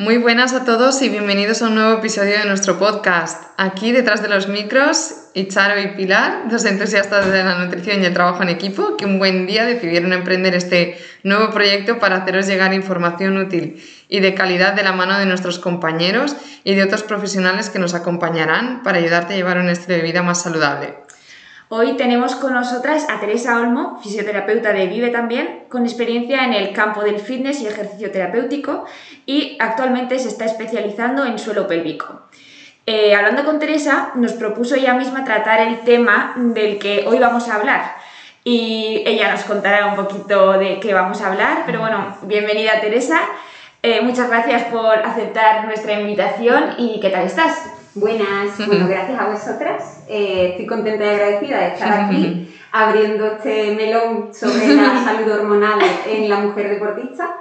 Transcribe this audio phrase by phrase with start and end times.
[0.00, 3.42] Muy buenas a todos y bienvenidos a un nuevo episodio de nuestro podcast.
[3.56, 8.14] Aquí detrás de los micros, Icharo y Pilar, dos entusiastas de la nutrición y el
[8.14, 12.74] trabajo en equipo, que un buen día decidieron emprender este nuevo proyecto para haceros llegar
[12.74, 17.68] información útil y de calidad de la mano de nuestros compañeros y de otros profesionales
[17.68, 21.07] que nos acompañarán para ayudarte a llevar un estilo de vida más saludable.
[21.70, 26.72] Hoy tenemos con nosotras a Teresa Olmo, fisioterapeuta de Vive también, con experiencia en el
[26.72, 28.86] campo del fitness y ejercicio terapéutico
[29.26, 32.22] y actualmente se está especializando en suelo pélvico.
[32.86, 37.50] Eh, hablando con Teresa, nos propuso ella misma tratar el tema del que hoy vamos
[37.50, 37.96] a hablar
[38.44, 43.20] y ella nos contará un poquito de qué vamos a hablar, pero bueno, bienvenida Teresa,
[43.82, 47.77] eh, muchas gracias por aceptar nuestra invitación y ¿qué tal estás?
[47.98, 50.04] Buenas, bueno, gracias a vosotras.
[50.08, 55.80] Eh, estoy contenta y agradecida de estar aquí abriendo este melón sobre la salud hormonal
[56.06, 57.38] en la mujer deportista.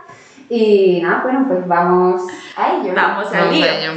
[0.50, 2.24] Y nada, bueno, pues vamos
[2.56, 2.94] a ello.
[2.96, 3.92] Vamos, a ello.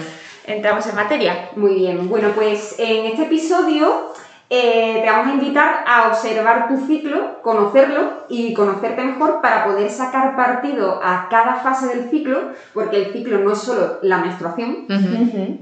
[0.44, 1.50] Entramos en materia.
[1.56, 4.12] Muy bien, bueno, pues en este episodio
[4.52, 9.88] eh, te vamos a invitar a observar tu ciclo, conocerlo y conocerte mejor para poder
[9.88, 14.86] sacar partido a cada fase del ciclo, porque el ciclo no es solo la menstruación,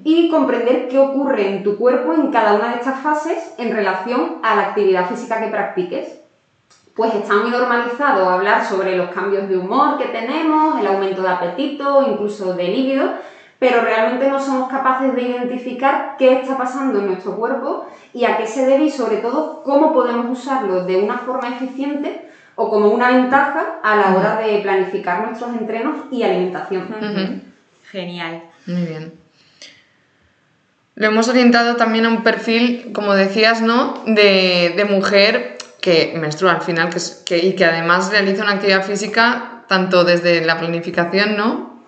[0.05, 4.37] y comprender qué ocurre en tu cuerpo en cada una de estas fases en relación
[4.43, 6.21] a la actividad física que practiques.
[6.97, 11.29] Pues está muy normalizado hablar sobre los cambios de humor que tenemos, el aumento de
[11.29, 13.11] apetito, incluso de líbido,
[13.59, 18.37] pero realmente no somos capaces de identificar qué está pasando en nuestro cuerpo y a
[18.37, 22.91] qué se debe y sobre todo cómo podemos usarlo de una forma eficiente o como
[22.91, 27.43] una ventaja a la hora de planificar nuestros entrenos y alimentación.
[27.91, 28.43] Genial.
[28.67, 29.13] Muy bien.
[30.95, 34.03] Lo hemos orientado también a un perfil, como decías, ¿no?
[34.07, 36.91] De, mujer que menstrua al final
[37.25, 41.85] que, y que además realiza una actividad física tanto desde la planificación, ¿no?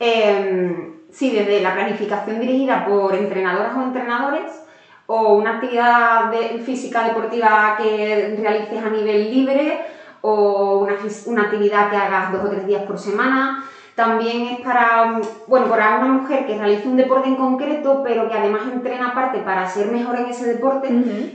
[0.00, 4.64] Em, sí, desde la planificación dirigida por entrenadoras o entrenadores
[5.06, 6.30] o una actividad
[6.64, 9.84] física deportiva que realices a nivel libre
[10.22, 10.96] o una,
[11.26, 13.62] una actividad que hagas dos o tres días por semana
[13.94, 18.34] también es para, bueno, para una mujer que realice un deporte en concreto, pero que
[18.34, 20.88] además entrena aparte para ser mejor en ese deporte,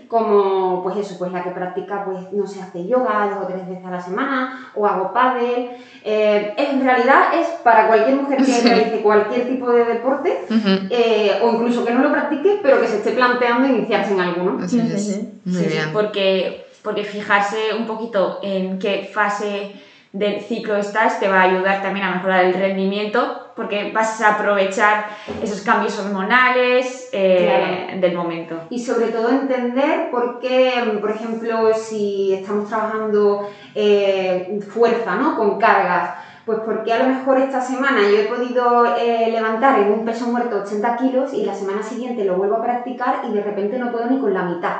[0.07, 3.67] como pues eso, pues la que practica, pues no sé, hace yoga dos o tres
[3.67, 5.69] veces a la semana, o hago pádel.
[6.03, 10.45] Eh, en realidad es para cualquier mujer que realice cualquier tipo de deporte,
[10.89, 14.67] eh, o incluso que no lo practique, pero que se esté planteando iniciarse en alguno.
[14.67, 14.81] Sí,
[15.45, 15.93] Muy bien.
[15.93, 19.73] porque, porque fijarse un poquito en qué fase
[20.13, 24.35] del ciclo estás te va a ayudar también a mejorar el rendimiento porque vas a
[24.35, 25.07] aprovechar
[25.41, 28.61] esos cambios hormonales eh, del momento.
[28.69, 35.35] Y sobre todo entender por qué, por ejemplo, si estamos trabajando eh, fuerza, ¿no?
[35.35, 36.11] Con cargas,
[36.47, 40.27] pues porque a lo mejor esta semana yo he podido eh, levantar en un peso
[40.27, 43.91] muerto 80 kilos y la semana siguiente lo vuelvo a practicar y de repente no
[43.91, 44.77] puedo ni con la mitad.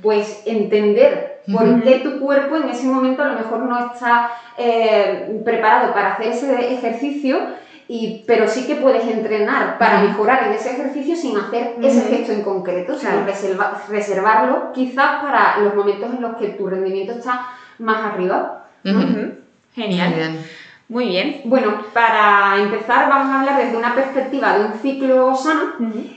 [0.00, 5.42] Pues entender por qué tu cuerpo en ese momento a lo mejor no está eh,
[5.44, 7.38] preparado para hacer ese ejercicio.
[7.86, 12.32] Y, pero sí que puedes entrenar para mejorar en ese ejercicio sin hacer ese gesto
[12.32, 13.26] en concreto, sino
[13.88, 17.48] reservarlo quizás para los momentos en los que tu rendimiento está
[17.78, 18.68] más arriba.
[19.74, 20.38] Genial.
[20.90, 21.42] Muy bien.
[21.44, 25.74] Bueno, para empezar vamos a hablar desde una perspectiva de un ciclo sano.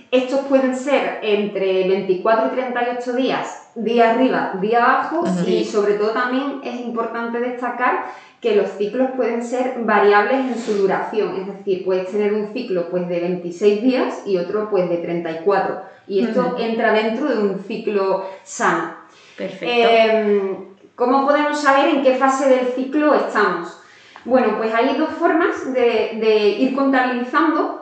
[0.09, 6.09] Estos pueden ser entre 24 y 38 días, día arriba, día abajo, y sobre todo
[6.09, 8.05] también es importante destacar
[8.41, 12.89] que los ciclos pueden ser variables en su duración, es decir, puedes tener un ciclo
[12.89, 17.59] pues, de 26 días y otro pues, de 34, y esto entra dentro de un
[17.59, 18.95] ciclo sano.
[19.37, 19.65] Perfecto.
[19.67, 20.57] Em,
[20.95, 23.82] ¿Cómo podemos saber en qué fase del ciclo estamos?
[24.25, 27.81] Bueno, pues hay dos formas de, ir contabilizando.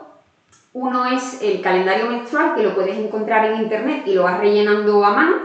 [0.74, 5.04] Uno es el calendario menstrual, que lo puedes encontrar en internet y lo vas rellenando
[5.04, 5.36] a mano.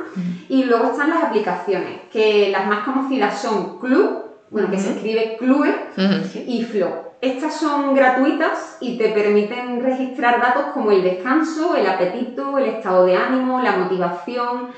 [0.50, 5.36] Y luego están las aplicaciones, que las más conocidas son Club, bueno, que se escribe
[5.38, 5.70] Clue,
[6.48, 6.90] y Flow.
[7.20, 13.06] estas son gratuitas y te permiten registrar datos como el descanso, el apetito, el estado
[13.06, 14.70] de ánimo, la motivación,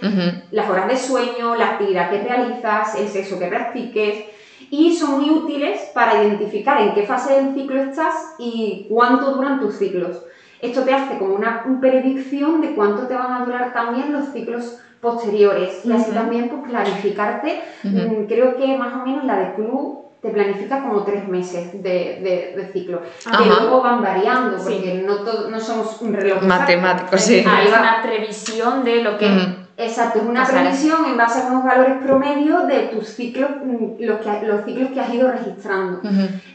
[0.50, 4.26] las horas de sueño, la actividad que realizas, el sexo que practiques
[4.72, 9.60] y son muy útiles para identificar en qué fase del ciclo estás y cuánto duran
[9.60, 10.24] tus ciclos.
[10.62, 14.80] Esto te hace como una predicción de cuánto te van a durar también los ciclos
[15.02, 17.62] posteriores y así también pues clarificarte.
[17.84, 22.52] Mm, creo que más o menos la de club te planifica como tres meses de,
[22.56, 27.42] de, ciclo, que luego van variando, porque no, no somos un reloj matemático, sí.
[27.48, 29.59] Hay una previsión de lo que...
[29.82, 34.20] Exacto, es una previsión en base a unos valores promedio de tus ciclos, mm, los,
[34.20, 36.02] que, los ciclos que has ido registrando.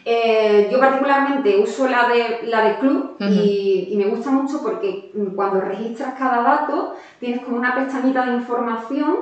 [0.05, 5.11] Eh, yo particularmente uso la de, la de Club y, y, me gusta mucho porque
[5.15, 9.17] mm, cuando registras cada dato tienes como una pestañita de información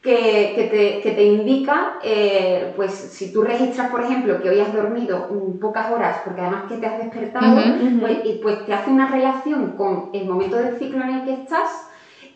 [0.00, 5.28] que, te, indica, eh, pues si tú registras, por ejemplo, que hoy has dormido
[5.60, 7.56] pocas horas, porque además que te has despertado,
[8.00, 11.88] pues, pues, te hace una relación con el momento del ciclo en el que estás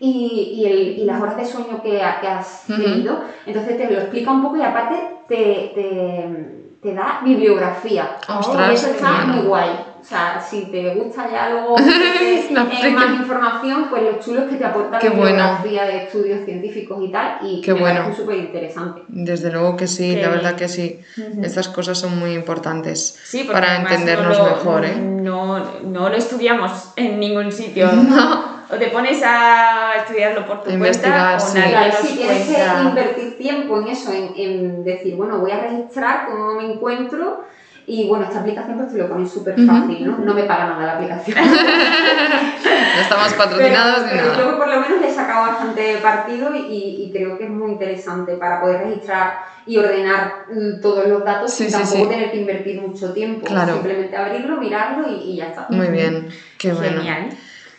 [0.05, 3.21] y, y, las horas de sueño que, has tenido.
[3.47, 4.97] Entonces te lo explica un poco y aparte
[5.29, 8.17] te te da bibliografía.
[8.29, 9.71] y eso está muy guay.
[10.01, 14.57] O sea, si te gusta ya algo eh, más información, pues lo chulo es que
[14.57, 18.09] te aporta la bibliografía de estudios científicos y tal, y Qué bueno.
[18.11, 19.03] es súper interesante.
[19.07, 20.99] Desde luego que sí, la verdad que sí.
[21.41, 23.17] Estas cosas son muy importantes
[23.53, 24.85] para entendernos mejor.
[24.85, 24.97] ¿eh?
[24.97, 27.89] No, no lo estudiamos en ningún sitio.
[28.13, 28.42] No
[28.73, 33.79] o te pones a estudiarlo por tu cuenta o nadie Si tienes que invertir tiempo
[33.79, 37.45] en eso, en, decir, bueno, voy a registrar cómo me encuentro
[37.87, 40.19] y bueno, esta aplicación pues te lo pones súper fácil, ¿no?
[40.19, 41.37] No me paga nada la aplicación.
[42.95, 44.39] no estamos patrocinados ni nada.
[44.39, 48.37] Yo por lo menos le he sacado bastante partido y, creo que es muy interesante
[48.37, 53.13] para poder registrar y ordenar mm, todos los datos sin tampoco tener que invertir mucho
[53.13, 53.47] tiempo.
[53.47, 55.67] Simplemente abrirlo, mirarlo y, ya está.
[55.69, 57.03] Muy bien, qué bueno.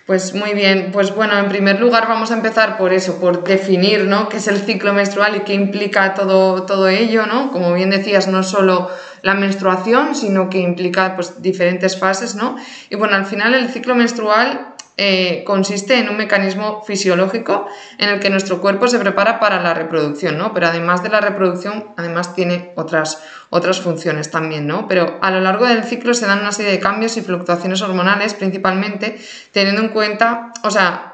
[0.06, 4.04] Pues muy bien, pues bueno, en primer lugar vamos a empezar por eso, por definir,
[4.04, 4.28] ¿no?
[4.28, 7.52] qué es el ciclo menstrual y qué implica todo, todo ello, ¿no?
[7.54, 8.90] Como bien decías, no solo
[9.22, 12.58] la menstruación, sino que implica pues diferentes fases, ¿no?
[12.90, 17.68] Y bueno, al final el ciclo menstrual eh, consiste en un mecanismo fisiológico
[17.98, 20.54] en el que nuestro cuerpo se prepara para la reproducción, ¿no?
[20.54, 24.88] Pero además de la reproducción, además tiene otras, otras funciones también, ¿no?
[24.88, 28.36] Pero a lo largo del ciclo se dan una serie de cambios y fluctuaciones hormonales,
[28.36, 29.19] principalmente
[29.51, 31.13] teniendo en cuenta, o sea,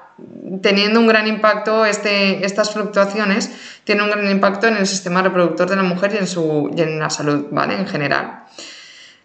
[0.61, 3.49] teniendo un gran impacto, este, estas fluctuaciones
[3.85, 6.81] tienen un gran impacto en el sistema reproductor de la mujer y en, su, y
[6.81, 7.75] en la salud, ¿vale?
[7.75, 8.43] En general.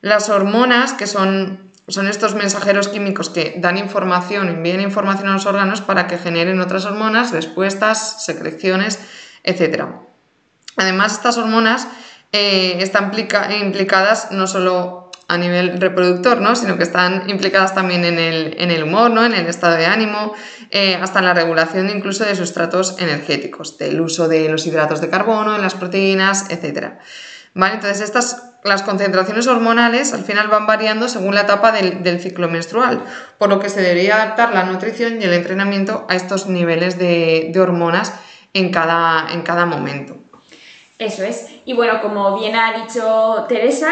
[0.00, 5.46] Las hormonas, que son son estos mensajeros químicos que dan información, envían información a los
[5.46, 8.98] órganos para que generen otras hormonas, respuestas, secreciones,
[9.42, 9.84] etc.
[10.76, 11.86] Además, estas hormonas
[12.32, 13.12] eh, están
[13.60, 16.54] implicadas no solo a nivel reproductor, ¿no?
[16.56, 19.24] sino que están implicadas también en el, humor, ¿no?
[19.24, 20.34] en el estado de ánimo,
[20.70, 25.08] eh, hasta en la regulación incluso de sustratos energéticos, del uso de los hidratos de
[25.08, 26.94] carbono, de las proteínas, etc.
[27.54, 27.74] ¿Vale?
[27.74, 33.04] Entonces, estas las concentraciones hormonales al final van variando según la etapa del, ciclo menstrual,
[33.36, 37.52] por lo que se debería adaptar la nutrición y el entrenamiento a estos niveles de,
[37.60, 38.18] hormonas
[38.54, 40.16] en cada, en cada momento.
[40.98, 41.50] Eso es.
[41.66, 43.90] Y bueno, como bien ha dicho Teresa,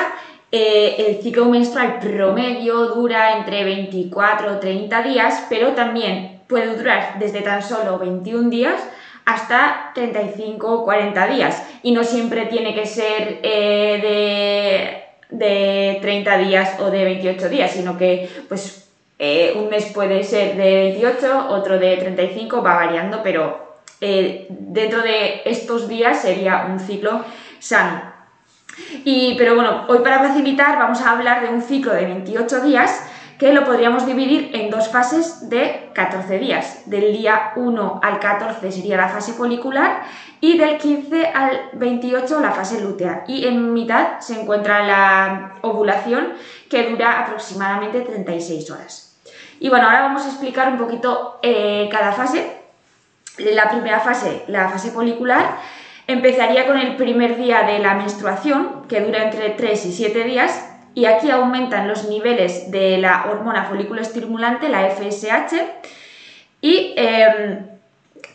[0.51, 7.19] eh, el ciclo menstrual promedio dura entre 24 o 30 días, pero también puede durar
[7.19, 8.81] desde tan solo 21 días
[9.25, 11.63] hasta 35 o 40 días.
[11.83, 17.97] Y no siempre tiene que ser eh, de, 30 días o de 28 días, sino
[17.97, 18.89] que pues
[19.19, 25.03] eh, un mes puede ser de 28, otro de 35, va variando, pero eh, dentro
[25.03, 27.25] de estos días sería un ciclo
[27.59, 28.13] sano.
[29.05, 33.12] Y, pero bueno, hoy para facilitar vamos a hablar de un ciclo de 28 días
[33.43, 36.83] que lo podríamos dividir en dos fases de 14 días.
[36.87, 40.05] Del día 1 al 14 sería la fase folicular
[40.41, 43.25] y del 15 al 28 la fase lútea.
[43.27, 46.35] Y en mitad se encuentra la ovulación
[46.71, 49.17] que dura aproximadamente 36 horas.
[49.59, 52.49] Y bueno, ahora vamos a explicar un poquito eh, cada fase.
[53.39, 55.57] La primera fase, la fase folicular,
[56.07, 60.72] empezaría con el primer día de la menstruación, que dura entre 3 y 7 días,
[60.95, 65.55] y aquí aumentan los niveles de la hormona folículo estimulante, la FSH,
[66.61, 67.67] y em,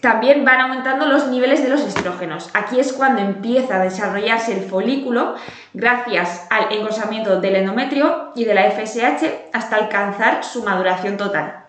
[0.01, 2.49] también van aumentando los niveles de los estrógenos.
[2.53, 5.35] Aquí es cuando empieza a desarrollarse el folículo
[5.73, 11.63] gracias al engrosamiento del endometrio y de la FSH hasta alcanzar su maduración total.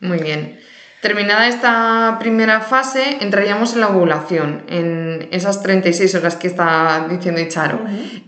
[0.00, 0.60] Muy bien.
[1.00, 7.40] Terminada esta primera fase, entraríamos en la ovulación, en esas 36 horas que está diciendo
[7.40, 7.78] Icharo.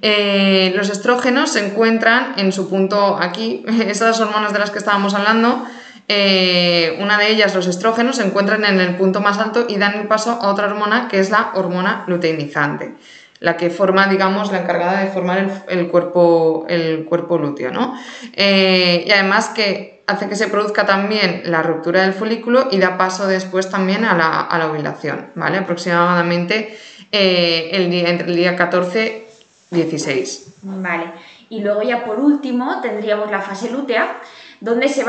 [0.02, 5.14] Eh, los estrógenos se encuentran en su punto aquí, esas hormonas de las que estábamos
[5.14, 5.66] hablando,
[6.06, 9.94] eh, una de ellas, los estrógenos, se encuentran en el punto más alto y dan
[9.94, 12.94] el paso a otra hormona que es la hormona luteinizante,
[13.40, 17.94] la que forma, digamos, la encargada de formar el, cuerpo, el cuerpo lúteo, ¿no?
[18.32, 22.98] Eh, y además que hace que se produzca también la ruptura del folículo y da
[22.98, 25.58] paso después también a la, a ovulación, ¿vale?
[25.58, 26.76] Aproximadamente
[27.12, 29.26] eh, el día, entre el día 14
[29.70, 30.54] y 16.
[30.62, 31.04] Vale.
[31.48, 34.16] Y luego ya por último tendríamos la fase lútea,
[34.60, 35.04] donde se,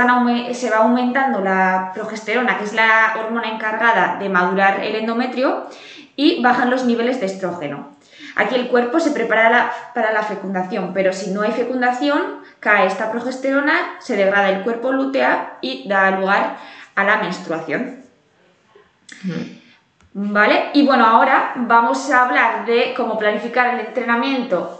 [0.53, 5.67] se va aumentando la progesterona, que es la hormona encargada de madurar el endometrio,
[6.15, 7.89] y bajan los niveles de estrógeno.
[8.35, 13.11] Aquí el cuerpo se prepara para la fecundación, pero si no hay fecundación, cae esta
[13.11, 16.57] progesterona, se degrada el cuerpo lútea y da lugar
[16.95, 18.03] a la menstruación.
[20.13, 20.69] ¿Vale?
[20.73, 24.77] Y bueno, ahora vamos a hablar de cómo planificar el entrenamiento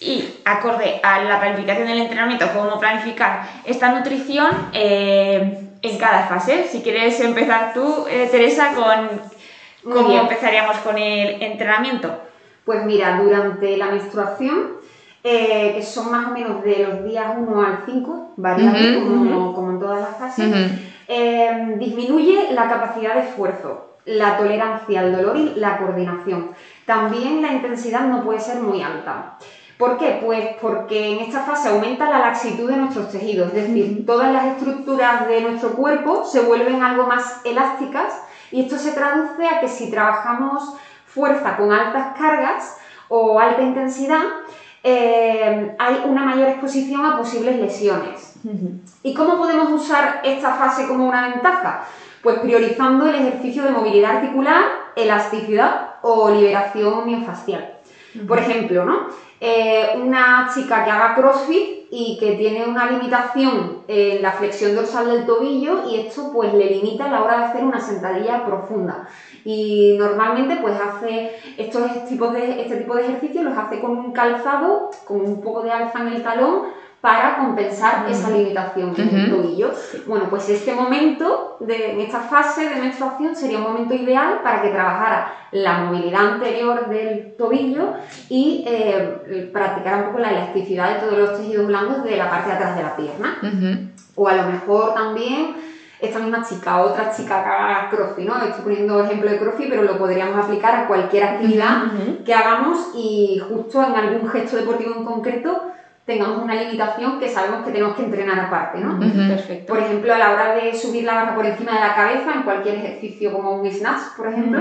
[0.00, 6.66] y acorde a la planificación del entrenamiento, cómo planificar esta nutrición eh, en cada fase.
[6.68, 12.21] Si quieres empezar tú, eh, Teresa, con cómo empezaríamos con el entrenamiento.
[12.64, 14.76] Pues mira, durante la menstruación,
[15.24, 19.04] eh, que son más o menos de los días 1 al 5, variando
[19.54, 20.72] como, en todas las fases,
[21.08, 26.50] eh, disminuye la capacidad de esfuerzo, la tolerancia al dolor y la coordinación.
[26.86, 29.38] También la intensidad no puede ser muy alta.
[29.78, 30.20] ¿Por qué?
[30.24, 34.46] Pues porque en esta fase aumenta la laxitud de nuestros tejidos, es decir, todas las
[34.46, 38.14] estructuras de nuestro cuerpo se vuelven algo más elásticas
[38.52, 40.74] y esto se traduce a que si trabajamos
[41.14, 42.76] fuerza con altas cargas
[43.08, 44.22] o alta intensidad,
[44.82, 48.34] eh, hay una mayor exposición a posibles lesiones.
[49.02, 51.84] ¿Y cómo podemos usar esta fase como una ventaja?
[52.22, 54.64] Pues priorizando el ejercicio de movilidad articular,
[54.96, 57.78] elasticidad o liberación miofascial.
[58.26, 59.06] Por ejemplo, ¿no?
[59.40, 65.10] Eh, una chica que haga CrossFit y que tiene una limitación en la flexión dorsal
[65.10, 69.08] del tobillo y esto pues le limita a la hora de hacer una sentadilla profunda.
[69.44, 74.12] Y normalmente pues hace estos tipos de, este tipo de ejercicios los hace con un
[74.12, 76.62] calzado, con un poco de alza en el talón
[77.02, 79.72] para compensar esa limitación en el tobillo.
[80.06, 84.62] Bueno, pues este momento, de, en esta fase de menstruación, sería un momento ideal para
[84.62, 87.94] que trabajara la movilidad anterior del tobillo
[88.28, 92.50] y eh, practicara un poco la elasticidad de todos los tejidos blandos de la parte
[92.50, 93.38] de atrás de la pierna.
[94.14, 95.56] O a lo mejor también
[96.02, 98.42] esta misma chica, otra chica que haga crossfit, ¿no?
[98.42, 101.84] Estoy poniendo ejemplo de crossfit, pero lo podríamos aplicar a cualquier actividad
[102.24, 105.62] que hagamos y justo en algún gesto deportivo en concreto
[106.04, 108.98] tengamos una limitación que sabemos que tenemos que entrenar aparte, ¿no?
[108.98, 109.72] Perfecto.
[109.72, 112.42] Por ejemplo, a la hora de subir la barra por encima de la cabeza, en
[112.42, 114.60] cualquier ejercicio como un snatch, por ejemplo,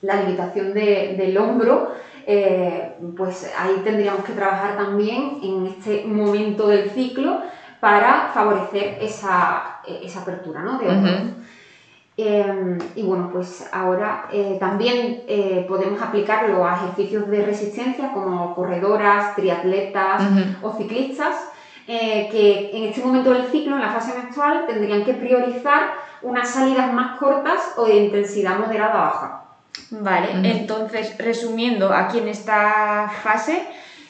[0.00, 1.92] la limitación del hombro,
[2.26, 7.42] eh, pues ahí tendríamos que trabajar también en este momento del ciclo
[7.80, 9.80] para favorecer esa,
[10.16, 10.78] apertura, ¿no?
[10.78, 11.12] De hombro.
[12.16, 18.54] Em, y bueno, pues ahora eh, también eh, podemos aplicarlo a ejercicios de resistencia como
[18.54, 20.22] corredoras, triatletas
[20.62, 21.34] o ciclistas,
[21.88, 26.48] eh, que en este momento del ciclo, en la fase menstrual, tendrían que priorizar unas
[26.48, 29.40] salidas más cortas o de intensidad moderada baja.
[29.90, 33.66] Vale, entonces resumiendo, aquí en esta fase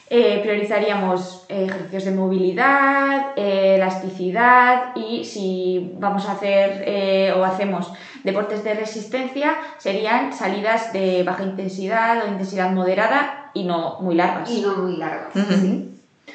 [0.07, 7.91] eh, priorizaríamos eh, ejercicios de movilidad, eh, elasticidad y si vamos a hacer o hacemos
[8.23, 14.49] deportes de resistencia serían salidas de baja intensidad o intensidad moderada y no muy largas.
[14.51, 15.33] Y no muy largas,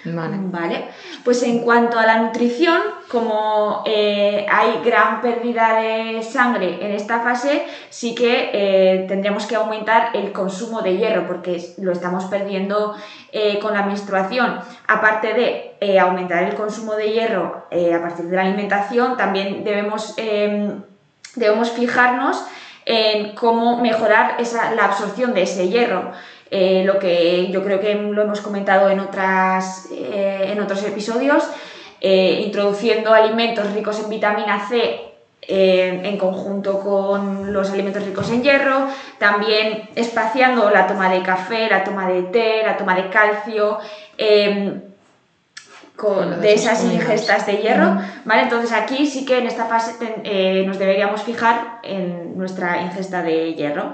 [0.04, 0.88] Vale.
[1.24, 7.20] Pues en cuanto a la nutrición, como eh, hay gran pérdida de sangre en esta
[7.20, 12.94] fase, sí que eh, tendríamos que aumentar el consumo de hierro porque lo estamos perdiendo
[13.32, 14.60] eh, con la menstruación.
[14.86, 20.82] Aparte de aumentar el consumo de hierro a partir de la alimentación, también debemos, em,
[21.36, 22.42] debemos fijarnos
[22.86, 24.36] en cómo mejorar
[24.76, 26.12] la absorción de ese hierro.
[26.50, 31.44] Eh, lo que yo creo que lo hemos comentado en, otras, eh, en otros episodios,
[32.00, 35.06] eh, introduciendo alimentos ricos en vitamina C
[35.52, 38.86] en conjunto con los alimentos ricos en hierro,
[39.18, 43.78] también espaciando la toma de café, la toma de té, la toma de calcio,
[44.16, 44.80] em,
[45.96, 48.42] con, de esas ingestas de hierro, ¿vale?
[48.42, 49.94] Entonces aquí sí que en esta fase
[50.66, 53.92] nos deberíamos fijar en nuestra ingesta de hierro.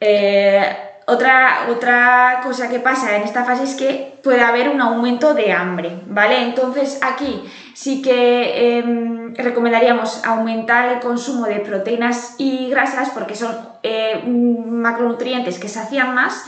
[0.00, 0.76] Eh,
[1.06, 5.52] otra, otra cosa que pasa en esta fase es que puede haber un aumento de
[5.52, 6.42] hambre, ¿vale?
[6.42, 7.42] Entonces aquí
[7.74, 15.58] sí que em, recomendaríamos aumentar el consumo de proteínas y grasas porque son eh, macronutrientes
[15.58, 16.44] que sacian más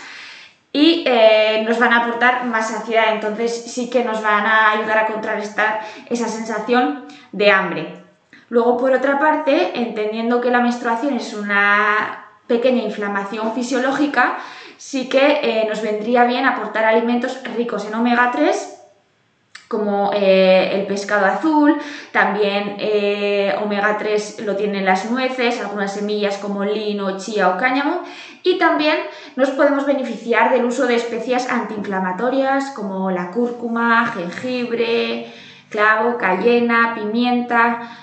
[0.73, 4.99] y eh, nos van a aportar más saciedad, entonces sí que nos van a ayudar
[4.99, 8.03] a contrarrestar esa sensación de hambre.
[8.49, 12.22] Luego, por otra parte, entendiendo que la menstruación es una
[12.53, 14.37] pequeña inflamación fisiológica,
[14.77, 18.79] sí que eh, nos vendría bien aportar alimentos ricos en omega 3
[19.69, 21.79] como eh, el pescado azul,
[22.13, 28.03] también eh, omega 3 lo tienen las nueces, algunas semillas como lino, chía o cáñamo,
[28.43, 28.99] y también
[29.35, 35.33] nos podemos beneficiar del uso de especias antiinflamatorias como la cúrcuma, jengibre,
[35.71, 37.97] clavo, cayena, pimienta,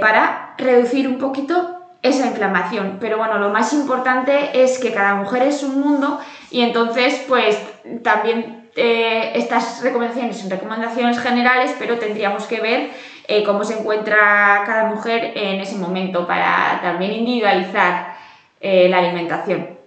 [0.00, 1.71] para reducir un poquito
[2.02, 2.98] esa inflamación.
[3.00, 7.58] Pero bueno, lo más importante es que cada mujer es un mundo y entonces pues
[8.02, 12.90] también eh, estas recomendaciones son recomendaciones generales, pero tendríamos que ver
[13.28, 18.16] eh, cómo se encuentra cada mujer en ese momento para también individualizar
[18.60, 19.78] eh, la alimentación.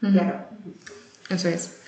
[0.00, 0.34] Claro.
[1.28, 1.82] Eso es.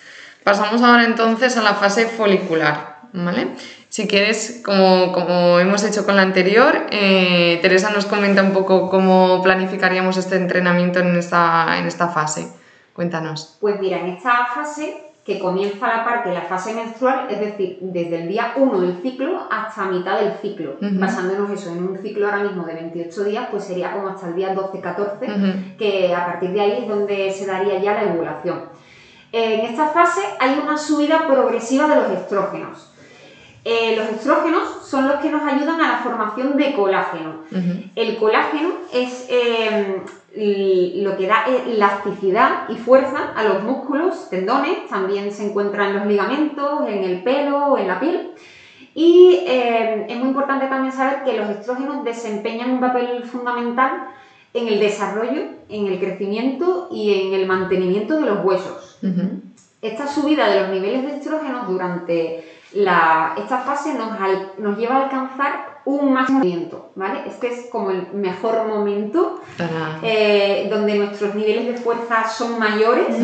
[0.45, 3.55] Pasamos ahora entonces a la fase folicular, ¿vale?
[3.89, 9.43] Si quieres, como, hemos hecho con la anterior, eh, Teresa nos comenta un poco cómo
[9.43, 12.49] planificaríamos este entrenamiento en esta, en esta fase.
[12.95, 13.59] Cuéntanos.
[13.61, 18.23] Pues mira, en esta fase que comienza la parte, la fase menstrual, es decir, desde
[18.23, 22.43] el día 1 del ciclo hasta mitad del ciclo, basándonos eso en un ciclo ahora
[22.43, 26.61] mismo de 28 días, pues sería como hasta el día 12-14, que a partir de
[26.61, 28.65] ahí es donde se daría ya la ovulación.
[29.31, 32.92] En esta fase hay una subida progresiva de los estrógenos.
[33.65, 37.43] Eh, los estrógenos son los que nos ayudan a la formación de colágeno.
[37.95, 40.01] El colágeno es em,
[41.05, 46.07] lo que da elasticidad y fuerza a los músculos, tendones, también se encuentra en los
[46.07, 48.33] ligamentos, en el pelo, en la piel.
[48.95, 54.09] Y em, es muy importante también saber que los estrógenos desempeñan un papel fundamental
[54.55, 58.99] en el desarrollo, en el crecimiento y en el mantenimiento de los huesos.
[59.81, 64.11] Esta subida de los niveles de estrógenos durante esta fase nos,
[64.59, 67.23] nos, lleva a alcanzar un máximo movimiento, ¿vale?
[67.27, 69.41] Este es como el mejor momento
[70.03, 73.17] eh, donde nuestros niveles de fuerza son mayores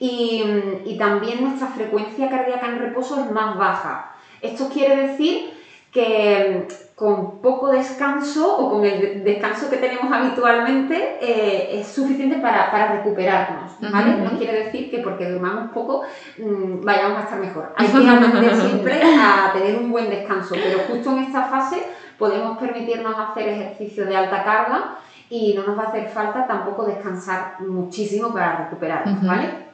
[0.00, 0.42] y,
[0.86, 4.12] y, también nuestra frecuencia cardíaca en reposo es más baja.
[4.40, 5.57] Esto quiere decir
[5.92, 12.96] que con poco descanso o con el descanso que tenemos habitualmente eh, es suficiente para,
[12.96, 14.16] recuperarnos, ¿vale?
[14.16, 16.02] No quiere decir que porque durmamos poco
[16.38, 17.72] mm, vayamos a estar mejor.
[17.76, 21.84] Hay que aprender siempre a tener un buen descanso, pero justo en esta fase
[22.18, 24.98] podemos permitirnos hacer ejercicio de alta carga
[25.30, 29.67] y no nos va a hacer falta tampoco descansar muchísimo para recuperarnos, ¿vale?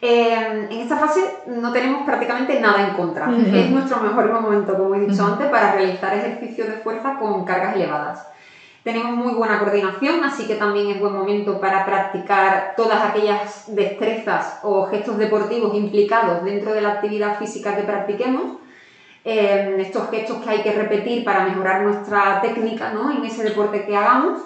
[0.00, 3.30] En esta fase no tenemos prácticamente nada en contra.
[3.30, 7.76] Es nuestro mejor momento, como he dicho antes, para realizar ejercicios de fuerza con cargas
[7.76, 8.26] elevadas.
[8.86, 14.60] Tenemos muy buena coordinación, así que también es buen momento para practicar todas aquellas destrezas
[14.62, 18.58] o gestos deportivos implicados dentro de la actividad física que practiquemos.
[19.24, 23.10] estos gestos que hay que repetir para mejorar nuestra técnica ¿no?
[23.10, 24.42] en ese deporte que hagamos.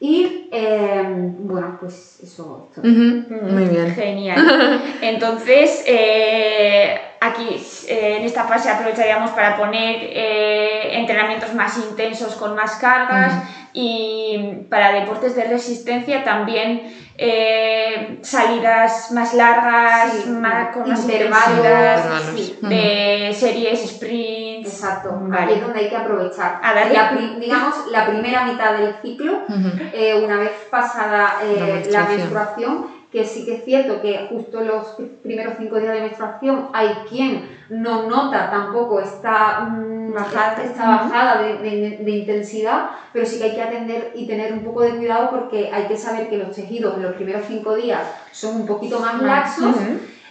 [0.00, 2.68] Y em, bueno, pues eso.
[2.76, 3.94] Muy bien.
[3.94, 4.82] Genial.
[5.02, 12.54] Entonces, eh, aquí eh, en esta fase aprovecharíamos para poner eh, entrenamientos más intensos con
[12.54, 13.42] más cargas
[13.80, 16.82] y para deportes de resistencia también
[18.22, 21.62] salidas más largas, más, con más intervalos
[22.62, 26.60] de series, sprint Exacto, ahí es donde hay que aprovechar.
[27.38, 29.42] digamos, la primera mitad del ciclo,
[29.92, 32.97] eh, una vez pasada eh, la, menstruación.
[33.12, 37.48] Que sí que es cierto que justo los primeros cinco días de menstruación hay quien
[37.70, 43.62] no nota tampoco esta mm, bajada, esta bajada de, intensidad, pero sí que hay que
[43.62, 47.02] atender y tener un poco de cuidado porque hay que saber que los tejidos en
[47.02, 49.76] los primeros cinco días son un poquito más laxos.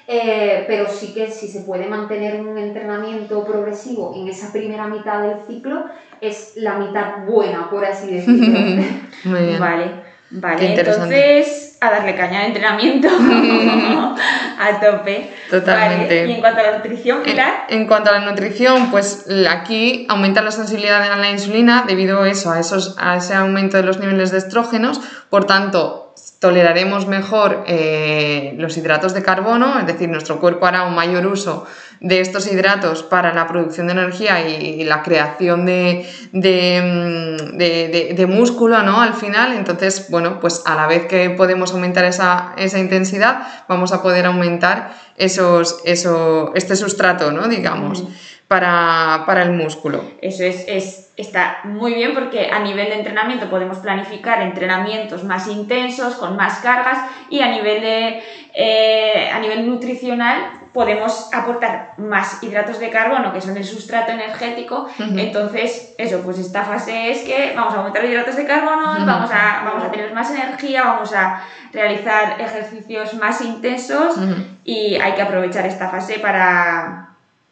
[0.09, 5.21] Eh, pero sí que si se puede mantener un entrenamiento progresivo en esa primera mitad
[5.21, 5.83] del ciclo,
[6.21, 8.57] es la mitad buena, por así decirlo.
[9.25, 9.59] Muy bien.
[9.59, 9.91] Vale,
[10.29, 10.75] vale.
[10.79, 13.07] Entonces, a darle caña de entrenamiento
[14.59, 15.31] a tope.
[15.49, 16.27] Totalmente.
[16.27, 17.65] Y en cuanto a la nutrición, Pilar.
[17.69, 22.21] En, en, cuanto a la nutrición, pues aquí aumenta la sensibilidad a la insulina debido
[22.21, 25.01] a eso, a, esos, a ese aumento de los niveles de estrógenos.
[25.29, 26.06] Por tanto,
[26.39, 31.65] toleraremos mejor eh, los hidratos de carbono, es decir, nuestro cuerpo hará un mayor uso
[31.99, 38.27] de estos hidratos para la producción de energía y, la creación de, mm, de, de,
[38.27, 39.01] músculo, ¿no?
[39.01, 43.91] Al final, entonces, bueno, pues a la vez que podemos aumentar esa, esa intensidad, vamos
[43.91, 47.47] a poder aumentar esos, eso, este sustrato, ¿no?
[47.47, 48.03] Digamos
[48.47, 50.03] para, el músculo.
[50.21, 55.47] Eso es, es, está muy bien porque a nivel de entrenamiento podemos planificar entrenamientos más
[55.47, 56.99] intensos, con más cargas
[57.29, 63.41] y a nivel, de, eh, a nivel nutricional podemos aportar más hidratos de carbono, que
[63.41, 64.87] son el sustrato energético.
[64.99, 69.31] Entonces, eso, pues esta fase es que vamos a aumentar los hidratos de carbono, vamos,
[69.33, 71.41] a, vamos a tener más energía, vamos a
[71.73, 74.17] realizar ejercicios más intensos
[74.63, 77.06] y hay que aprovechar esta fase para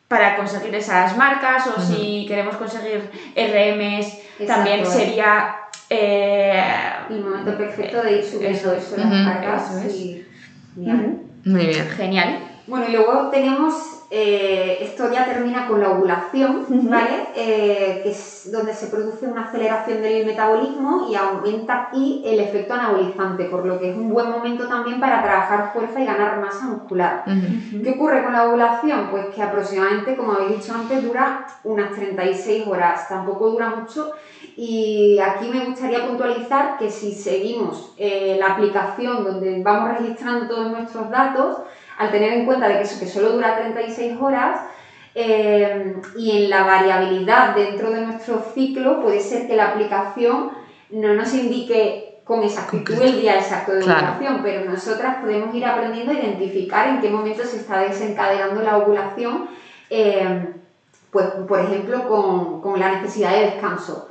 [0.07, 5.55] para conseguir esas marcas o si queremos conseguir RMs también sería
[5.89, 6.63] eh,
[7.09, 9.71] el momento perfecto de ir subiendo eso, las marcas
[11.45, 11.89] muy bien.
[11.89, 12.39] Genial.
[12.67, 17.27] Bueno y luego tenemos eh, esto ya termina con la ovulación, ¿vale?
[17.35, 22.75] Eh, que es donde se produce una aceleración del metabolismo y aumenta aquí el efecto
[22.75, 26.65] anabolizante, por lo que es un buen momento también para trabajar fuerza y ganar masa
[26.65, 27.25] muscular.
[27.25, 29.09] ¿Qué ocurre con la ovulación?
[29.11, 34.13] Pues que aproximadamente, como habéis dicho antes, dura unas 36 horas, tampoco dura mucho.
[34.55, 40.71] Y aquí me gustaría puntualizar que si seguimos eh, la aplicación donde vamos registrando todos
[40.71, 41.57] nuestros datos,
[41.97, 44.61] al tener en cuenta de que eso que solo dura 36 horas,
[45.13, 50.51] eh, y en la variabilidad dentro de nuestro ciclo puede ser que la aplicación
[50.89, 56.11] no nos indique con exactitud el día exacto de ovulación, pero nosotras podemos ir aprendiendo
[56.11, 59.47] a identificar en qué momento se está desencadenando la ovulación,
[59.89, 60.53] eh,
[61.11, 64.07] pues por ejemplo con, la necesidad de descanso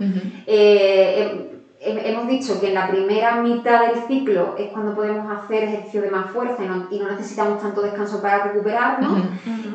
[1.85, 6.11] hemos dicho que en la primera mitad del ciclo es cuando podemos hacer ejercicio de
[6.11, 9.23] más fuerza y no, necesitamos tanto descanso para recuperarnos.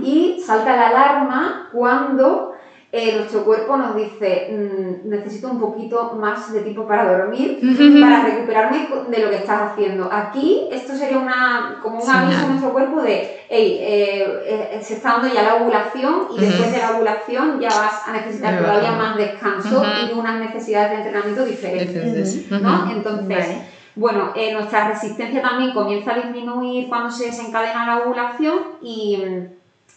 [0.02, 2.54] Y salta la alarma cuando
[2.92, 7.60] eh, nuestro cuerpo nos dice, mm, necesito un poquito más de tiempo para dormir,
[8.02, 10.10] para recuperarme de lo que estás haciendo.
[10.12, 14.96] Aquí esto sería una, como un aviso a nuestro cuerpo de, hey, eh, eh, se
[14.96, 18.92] está dando ya la ovulación y después de la ovulación ya vas a necesitar todavía
[18.94, 22.50] más descanso y unas necesidades de entrenamiento diferentes.
[22.52, 22.92] ¿no?
[22.92, 23.48] Entonces...
[23.96, 29.22] Bueno, nuestra resistencia también comienza a disminuir cuando se desencadena la ovulación y,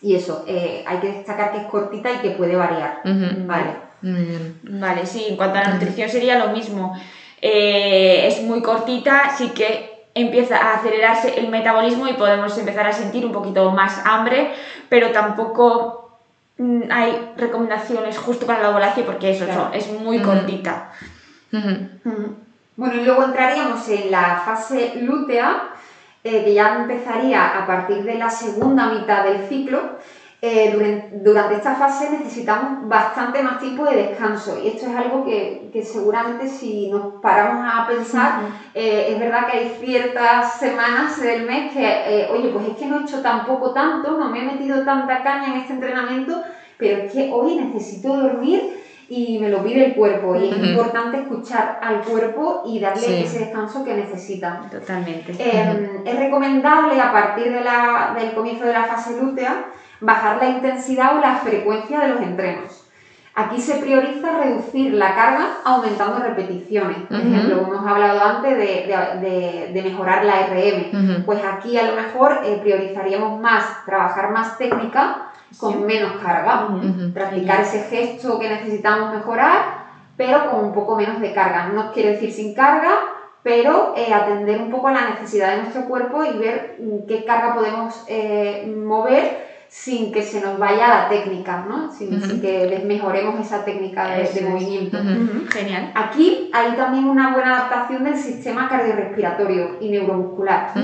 [0.03, 3.01] y eso, eh, hay que destacar que es cortita y que puede variar.
[3.05, 3.93] Vale.
[4.03, 6.99] Vale, sí, en cuanto a la nutrición sería lo mismo.
[7.41, 12.93] Eh, es muy cortita, sí que empieza a acelerarse el metabolismo y podemos empezar a
[12.93, 14.53] sentir un poquito más hambre,
[14.89, 16.19] pero tampoco
[16.59, 20.93] mm, hay recomendaciones justo para la ovulación porque eso es muy cortita.
[22.75, 25.72] Bueno, y luego entraríamos en la fase lútea,
[26.25, 29.97] eh, que ya empezaría a partir de la segunda mitad del ciclo,
[30.41, 30.75] eh,
[31.23, 34.59] durante, esta fase necesitamos bastante más tiempo de descanso.
[34.59, 38.41] Y esto es algo que, seguramente si nos paramos a pensar,
[38.75, 42.99] eh, es verdad que hay ciertas semanas del mes que, oye, pues es que no
[42.99, 46.43] he hecho tampoco tanto, no me he metido tanta caña en este entrenamiento,
[46.77, 48.82] pero es que hoy necesito dormir
[49.15, 53.41] y me lo pide el cuerpo y es importante escuchar al cuerpo y darle ese
[53.41, 54.63] descanso que necesita.
[54.71, 55.33] Totalmente.
[55.39, 59.67] Em, es recomendable a partir de la, del comienzo de la fase lútea
[60.01, 62.87] bajar la intensidad o la frecuencia de los entrenos.
[63.35, 66.97] Aquí se prioriza reducir la carga aumentando repeticiones.
[67.07, 71.25] Por ejemplo, hemos hablado antes de, de, mejorar la RM.
[71.27, 76.69] Pues aquí a lo mejor eh, priorizaríamos más trabajar más técnica con menos carga.
[77.13, 79.85] Practicar ese gesto que necesitamos mejorar,
[80.17, 81.69] pero con un poco menos de carga.
[81.69, 82.93] No quiere decir sin carga,
[83.43, 87.25] pero eh, atender un poco a la necesidad de nuestro cuerpo y ver mm, qué
[87.25, 91.91] carga podemos eh, mover sin que se nos vaya la técnica, ¿no?
[91.91, 94.99] sin, que desmejoremos esa técnica de, movimiento.
[95.51, 95.93] Genial.
[95.95, 100.75] Aquí hay también una buena adaptación del sistema cardiorrespiratorio y neuromuscular.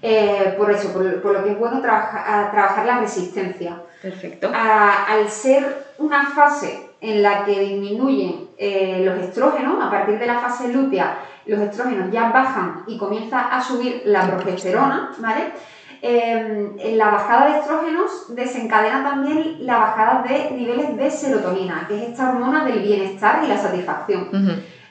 [0.00, 3.82] Eh, por eso, por, lo que es bueno trabajar la resistencia.
[4.00, 4.52] Perfecto.
[4.54, 10.38] al ser una fase en la que disminuyen eh, los estrógenos, a partir de la
[10.38, 15.52] fase lútea, los estrógenos ya bajan y comienza a subir la progesterona, ¿vale?
[16.00, 22.10] Em, la bajada de estrógenos desencadena también la bajada de niveles de serotonina, que es
[22.10, 24.28] esta hormona del bienestar y la satisfacción.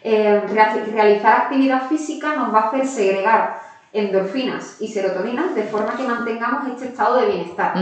[0.03, 0.41] Em,
[0.93, 6.67] realizar actividad física nos va a hacer segregar endorfinas y serotoninas de forma que mantengamos
[6.67, 7.73] este estado de bienestar.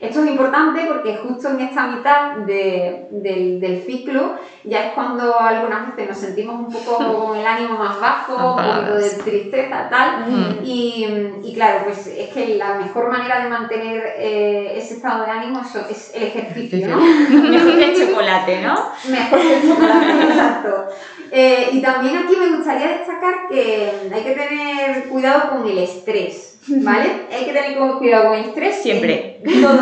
[0.00, 5.38] Esto es importante porque justo en esta mitad de- del, del ciclo ya es cuando
[5.38, 9.88] algunas veces nos sentimos un poco con el ánimo más bajo, un poquito de tristeza,
[9.90, 10.24] tal.
[10.26, 10.64] Mm.
[10.64, 11.04] Y,
[11.44, 15.60] y claro, pues es que la mejor manera de mantener eh, ese estado de ánimo
[15.90, 16.96] es el ejercicio, ¿no?
[17.50, 18.74] Mejor que el chocolate, ¿no?
[19.10, 20.86] Mejor que el chocolate, exacto.
[21.32, 26.58] Eh, y también aquí me gustaría destacar que hay que tener cuidado con el estrés,
[26.68, 27.26] ¿vale?
[27.30, 28.74] Hay que tener cuidado con el estrés.
[28.82, 29.40] Siempre.
[29.62, 29.78] todo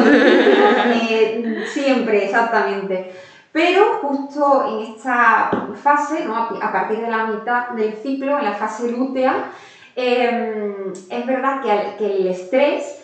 [0.92, 3.10] eh, siempre, exactamente.
[3.50, 6.36] Pero justo en esta fase, ¿no?
[6.36, 9.50] a a partir de la mitad del ciclo, en la fase lútea,
[9.96, 12.97] eh, es verdad que, al- que el estrés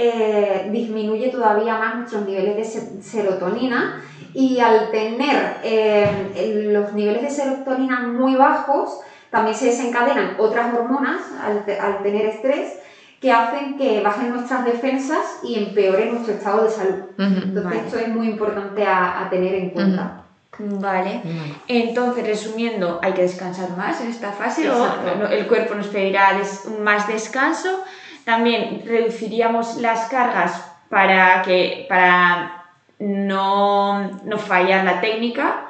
[0.00, 4.00] eh, disminuye todavía más nuestros niveles de se- serotonina
[4.32, 11.20] y al tener eh, los niveles de serotonina muy bajos, también se desencadenan otras hormonas
[11.42, 12.78] al, al tener estrés
[13.20, 17.00] que hacen que bajen nuestras defensas y empeoren nuestro estado de salud.
[17.18, 17.76] Entonces Vale.
[17.84, 20.02] esto es muy importante a, a tener en cuenta.
[20.02, 20.22] Vale.
[20.60, 21.20] Vale.
[21.68, 25.12] Entonces, resumiendo, hay que descansar más en esta fase Exacto.
[25.12, 27.80] o no- el cuerpo nos pedirá des- más descanso.
[28.28, 32.66] También reduciríamos las cargas para, que, para
[32.98, 35.64] no, no fallar la técnica.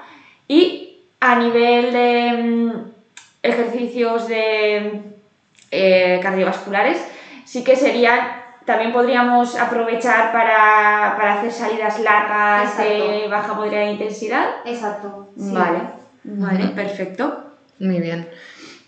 [0.48, 2.72] Y a nivel de mm,
[3.44, 5.02] ejercicios de,
[5.70, 6.98] eh, cardiovasculares,
[7.44, 8.18] sí que serían,
[8.66, 13.30] también podríamos aprovechar para, para hacer salidas largas de Exacto.
[13.30, 14.48] baja moderada intensidad.
[14.64, 15.28] Exacto.
[15.36, 15.52] sí.
[15.54, 15.78] Vale,
[16.24, 17.52] vale, perfecto.
[17.78, 18.28] Muy bien.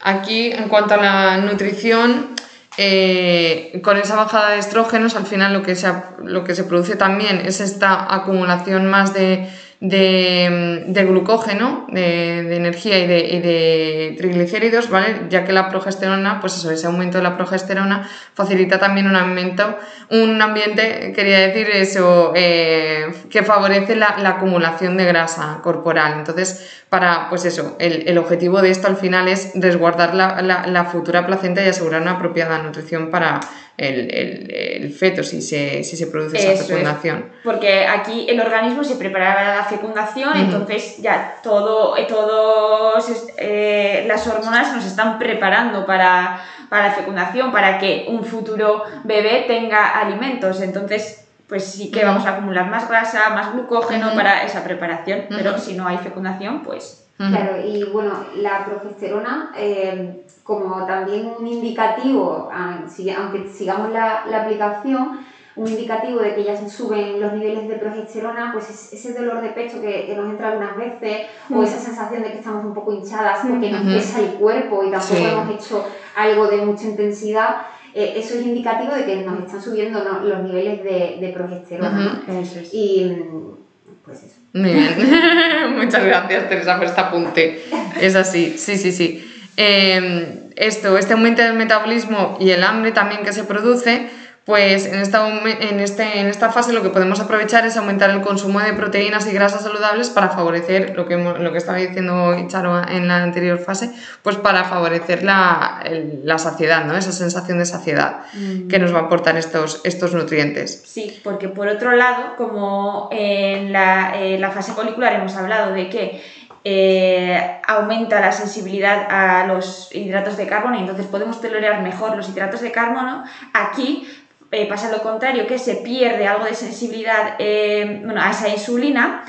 [0.01, 2.35] Aquí, en cuanto a la nutrición,
[2.83, 5.93] eh, con esa bajada de estrógenos, al final lo que se,
[6.25, 13.07] lo que se produce también es esta acumulación más de, de, glucógeno, de, energía y
[13.07, 15.23] de, triglicéridos, ¿vale?
[15.31, 19.79] Ya que la progesterona, pues eso, ese aumento de la progesterona facilita también un aumento,
[20.11, 26.15] un ambiente, quería decir eso, eh, que favorece la, la acumulación de grasa corporal.
[26.19, 31.27] Entonces, para, pues eso, el, objetivo de esto al final es resguardar la- la futura
[31.27, 33.41] placenta y asegurar una apropiada nutrición para
[33.89, 34.51] el, el-
[34.83, 36.69] el feto si se, si se produce esa Eso es.
[36.69, 37.31] fecundación.
[37.45, 43.05] Porque aquí el organismo se prepara para la fecundación, entonces ya todo, eh, todos
[43.39, 49.45] eh, las hormonas nos están preparando para, para la fecundación, para que un futuro bebé
[49.47, 50.61] tenga alimentos.
[50.61, 55.59] Entonces, pues sí que vamos a acumular más grasa, más glucógeno para esa preparación, pero
[55.59, 57.07] si no hay fecundación, pues.
[57.29, 64.25] Claro, y bueno, la progesterona, eh, como también un indicativo, ah, si- aunque sigamos la,
[64.27, 65.21] la aplicación,
[65.57, 69.43] un indicativo de que ya se suben los niveles de progesterona, pues es- ese dolor
[69.43, 71.63] de pecho que, que nos entra algunas veces, o Mm.
[71.63, 73.91] esa sensación de que estamos un poco hinchadas porque nos Ujú.
[73.93, 75.25] pesa el cuerpo y tampoco Sí.
[75.25, 75.85] hemos hecho
[76.17, 77.57] algo de mucha intensidad,
[77.93, 80.21] eh, eso es indicativo de que nos están subiendo ¿no?
[80.21, 82.23] los niveles de, de progesterona.
[82.27, 82.33] ¿no?
[82.41, 82.73] eso es.
[82.73, 84.40] Y mm, pues eso.
[84.53, 85.77] Muy bien.
[85.77, 87.65] Muchas gracias, Teresa, por este apunte.
[88.01, 89.27] Es así, sí, sí, sí.
[89.57, 94.09] Eh, esto, este aumento del metabolismo y el hambre también que se produce,
[94.45, 98.23] pues en esta, en, este, en esta fase lo que podemos aprovechar es aumentar el
[98.23, 102.89] consumo de proteínas y grasas saludables para favorecer lo que, lo que estaba diciendo Charo
[102.89, 103.91] en la anterior fase,
[104.23, 105.85] pues para favorecer la,
[106.25, 106.97] la saciedad, ¿no?
[106.97, 108.23] esa sensación de saciedad
[108.69, 110.85] que nos va a aportar estos, estos nutrientes.
[110.87, 115.91] Sí, porque por otro lado, como en la, en la fase folicular hemos hablado de
[115.91, 116.23] que
[116.63, 122.29] eh, aumenta la sensibilidad a los hidratos de carbono y entonces podemos tolerar mejor los
[122.29, 123.25] hidratos de carbono,
[123.55, 124.07] aquí
[124.53, 129.25] eh, pasa lo contrario, que se pierde algo de sensibilidad eh, bueno, a esa insulina,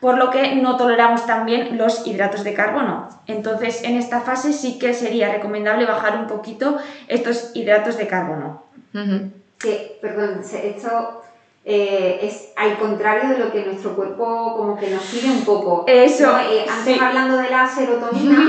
[0.00, 3.08] por lo que no toleramos también los hidratos de carbono.
[3.26, 8.64] Entonces, en esta fase sí que sería recomendable bajar un poquito estos hidratos de carbono.
[9.58, 11.22] Que, perdón, esto
[11.64, 15.84] eh, es al contrario de lo que nuestro cuerpo como que nos pide un poco.
[15.86, 16.40] Eso, ¿no?
[16.40, 17.00] Eh, antes sí.
[17.00, 18.42] hablando de la serotonina,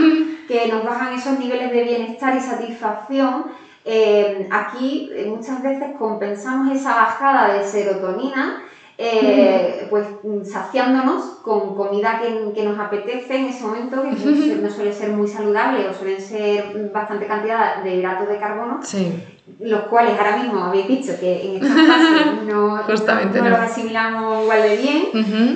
[0.48, 3.46] que nos bajan esos niveles de bienestar y satisfacción,
[3.86, 8.64] eh, aquí eh, muchas veces compensamos esa bajada de serotonina
[8.98, 14.70] eh, pues mm, saciándonos con comida que, que nos apetece en ese momento, que no
[14.70, 19.12] suele ser muy saludable o suelen ser bastante cantidad de hidratos de carbono, Sí.
[19.60, 23.50] los cuales ahora mismo habéis dicho que en esta fase no, Justamente no no.
[23.50, 25.04] los asimilamos igual de bien,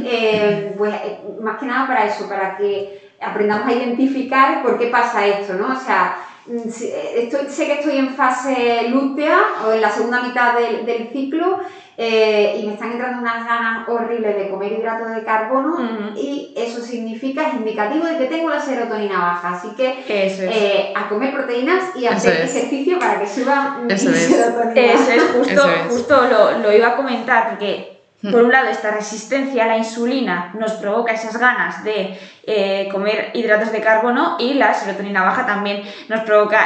[0.05, 0.93] eh, pues
[1.39, 5.73] más que nada para eso, para que aprendamos a identificar por qué pasa esto, ¿no?
[5.73, 10.53] O sea, mm, eh, sé que estoy en fase lútea o en la segunda mitad
[10.55, 11.59] del, ciclo
[11.97, 16.81] eh, y me están entrando unas ganas horribles de comer hidratos de carbono y eso
[16.81, 19.53] significa, es indicativo de que tengo la serotonina baja.
[19.53, 24.93] Así que eh, a comer proteínas y a hacer ejercicio para que suba mi serotonina.
[24.93, 27.96] Eso es, justo, justo lo, lo iba a comentar porque.
[28.31, 33.31] Por un lado, esta resistencia a la insulina nos provoca esas ganas de eh, comer
[33.33, 36.59] hidratos de carbono y la serotonina baja también nos provoca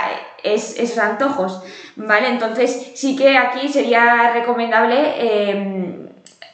[0.43, 1.63] eh, esos antojos,
[1.95, 2.29] ¿vale?
[2.29, 6.09] Entonces sí que aquí sería recomendable em,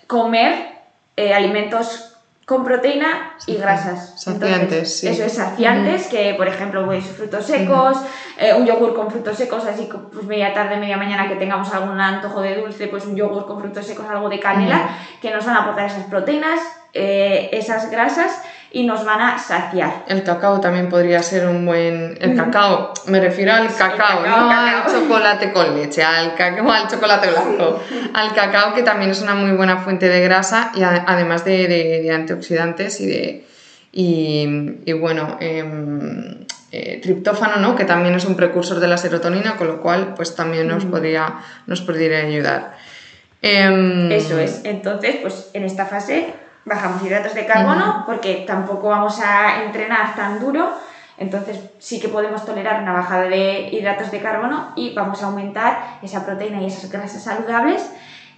[0.08, 0.78] comer
[1.16, 2.07] eh, alimentos
[2.48, 4.14] con proteína y grasas.
[4.16, 5.08] Saciantes, sí.
[5.10, 7.98] Eso es, saciantes, que por ejemplo, pues, frutos secos,
[8.38, 12.00] eh, un yogur con frutos secos, así pues media tarde, media mañana que tengamos algún
[12.00, 15.58] antojo de dulce, pues un yogur con frutos secos, algo de canela, que nos van
[15.58, 16.62] a aportar esas proteínas,
[16.94, 20.04] eh, esas grasas y nos van a saciar.
[20.08, 22.18] El cacao también podría ser un buen...
[22.20, 27.30] El cacao, me refiero al cacao, no al chocolate con leche, al cacao, al chocolate
[27.30, 27.82] blanco,
[28.14, 33.00] al cacao que también es una muy buena fuente de grasa y además de, antioxidantes
[33.02, 33.48] y de...
[34.00, 37.76] Y, bueno, em, eh, triptófano, ¿no?
[37.76, 41.36] que también es un precursor de la serotonina, con lo cual pues también nos, podría,
[41.66, 42.76] nos podría ayudar.
[43.42, 44.62] Em, Eso es.
[44.66, 46.34] Entonces, pues en esta fase
[46.68, 50.72] bajamos hidratos de carbono porque tampoco vamos a entrenar tan duro,
[51.18, 56.00] entonces sí que podemos tolerar una bajada de hidratos de carbono y vamos a aumentar
[56.02, 57.90] esa proteína y esas grasas saludables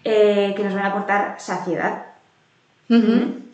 [0.04, 2.06] eh, que nos van a aportar saciedad.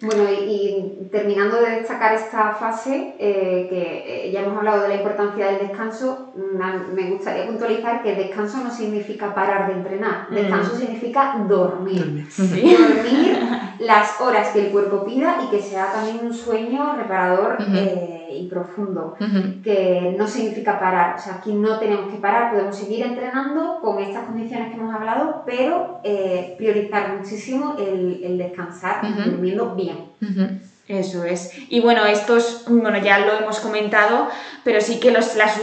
[0.02, 4.96] Bueno, y, terminando de destacar esta fase, eh, que eh, ya hemos hablado de la
[4.96, 6.34] importancia del descanso,
[6.94, 12.28] me gustaría puntualizar que descanso no significa parar de entrenar, descanso significa dormir.
[12.38, 13.40] Dormir,
[13.80, 17.58] las horas que el cuerpo pida y que sea también un sueño reparador
[18.38, 19.16] y profundo,
[19.64, 21.16] que no significa parar.
[21.16, 24.94] O sea, aquí no tenemos que parar, podemos seguir entrenando con estas condiciones que hemos
[24.94, 29.95] hablado, pero eh, priorizar muchísimo el, descansar, durmiendo bien.
[30.88, 31.52] Eso es.
[31.70, 34.30] Y bueno, estos, bueno, ya lo hemos comentado,
[34.64, 35.60] pero sí que los, las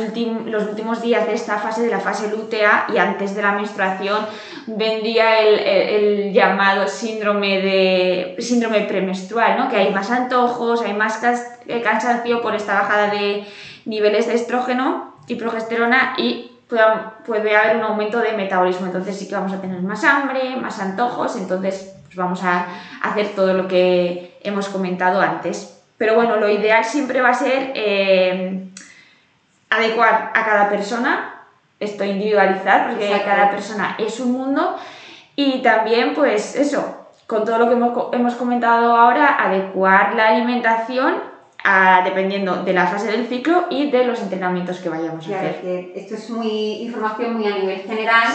[0.47, 4.27] los últimos días de esta fase, de la fase lútea y antes de la menstruación,
[4.66, 9.68] vendría el, el, llamado síndrome, de, síndrome premenstrual, ¿no?
[9.68, 11.23] Que hay más antojos, hay más
[11.68, 13.45] eh, cansancio por esta bajada de
[13.85, 16.83] niveles de estrógeno y progesterona y puede,
[17.25, 18.87] puede haber un aumento de metabolismo.
[18.87, 22.66] Entonces sí que vamos a tener más hambre, más antojos, entonces pues vamos a
[23.03, 25.81] hacer todo lo que hemos comentado antes.
[25.96, 28.68] Pero bueno, lo ideal siempre va a ser eh,
[29.70, 31.46] adecuar a cada persona,
[31.81, 34.77] esto individualizar, porque cada persona es un mundo,
[35.37, 41.32] y también pues eso, con todo lo que hemos, hemos comentado ahora, adecuar la alimentación
[42.05, 45.61] dependiendo de la fase del ciclo y de los entrenamientos que vayamos a hacer.
[45.61, 48.29] Que esto es muy información muy a nivel general,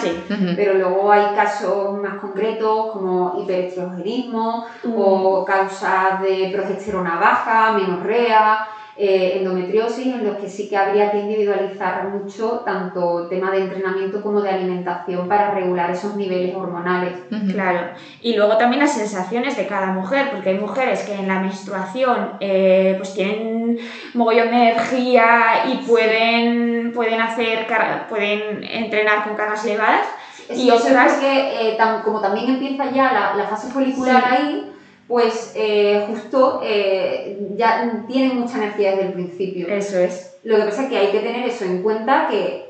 [0.55, 8.67] pero luego hay casos más concretos como hiperestrogenismo o causas de progesterona baja, menorrea,
[8.99, 14.21] eh, endometriosis, en los que sí que habría que individualizar mucho tanto tema de entrenamiento
[14.21, 17.13] como de alimentación para regular esos niveles hormonales.
[17.51, 17.89] Claro.
[18.21, 22.33] Y luego también las sensaciones de cada mujer, porque hay mujeres que en la menstruación
[22.39, 23.77] eh, pues tienen
[24.13, 27.67] mogollón de energía y pueden, pueden hacer
[28.09, 30.07] pueden entrenar con cargas elevadas.
[30.49, 34.71] y otras que eh, como también empieza ya la, fase folicular ahí,
[35.07, 39.67] pues eh, justo eh, ya tienen mucha energía desde el principio.
[39.67, 40.37] Eso es.
[40.43, 42.67] Lo que pasa es que hay que tener eso en cuenta que,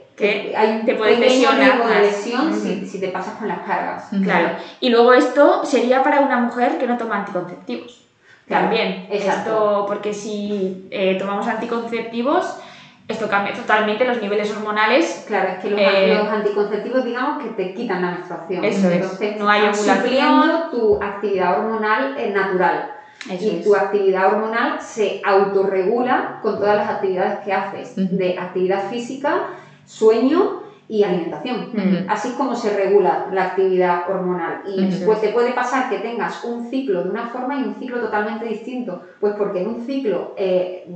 [0.56, 2.54] hay un te riesgo de lesión
[2.86, 4.06] si, te pasas con las cargas.
[4.24, 4.58] Claro.
[4.80, 8.04] Y luego esto sería para una mujer que no toma anticonceptivos.
[8.48, 9.08] También.
[9.12, 9.52] Exacto.
[9.52, 12.58] Esto, porque si eh, tomamos anticonceptivos
[13.08, 15.24] esto cambia totalmente los niveles hormonales.
[15.28, 18.66] Claro, es que los, eh, anticonceptivos, digamos, que te quitan la menstruación.
[18.66, 20.72] Eso Entonces, no hay ovulación.
[20.72, 22.94] tu actividad hormonal es natural.
[23.30, 29.50] y tu actividad hormonal se autorregula con todas las actividades que haces, de actividad física,
[29.86, 31.72] sueño y alimentación.
[32.08, 34.62] Así es como se regula la actividad hormonal.
[34.66, 38.00] Y pues te puede pasar que tengas un ciclo de una forma y un ciclo
[38.00, 39.02] totalmente distinto.
[39.20, 40.88] Pues porque en un ciclo, eh,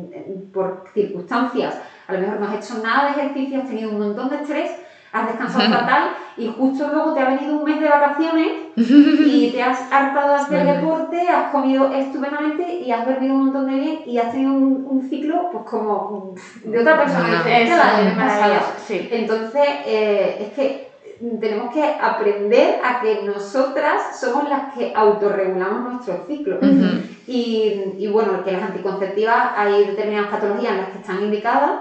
[0.53, 4.29] por circunstancias, a lo mejor no has hecho nada de ejercicio, has tenido un montón
[4.29, 4.71] de estrés,
[5.11, 6.03] has descansado fatal
[6.37, 10.35] y justo luego te ha venido un mes de vacaciones y te has hartado de
[10.35, 14.53] hacer deporte, has comido estupendamente y has dormido un montón de bien y has tenido
[14.53, 18.61] un, ciclo pues como de otra persona diferente a la.
[18.89, 20.91] Entonces, eh, es que
[21.39, 26.59] tenemos que aprender a que nosotras somos las que autorregulamos nuestro ciclo.
[27.27, 31.71] y, y, bueno, que las anticonceptivas hay determinadas patologías en las que están indicadas,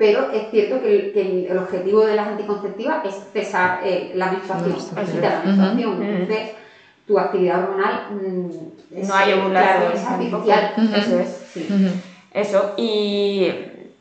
[0.00, 4.76] pero es cierto que el, objetivo de las anticonceptivas es cesar eh, la menstruación,
[5.20, 6.02] la menstruación.
[6.02, 6.50] Entonces,
[7.06, 10.74] tu actividad hormonal mm, no hay ovulación, es artificial.
[10.96, 11.52] Eso es.
[12.32, 12.74] Eso.
[12.78, 13.52] Y,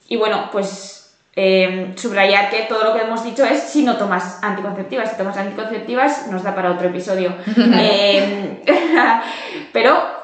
[0.08, 1.00] y bueno, pues
[1.42, 5.12] Em, subrayar que todo lo que hemos dicho es si no tomas anticonceptivas.
[5.12, 7.34] Si tomas anticonceptivas nos da para otro episodio.
[7.56, 8.58] Em,
[9.72, 10.19] pero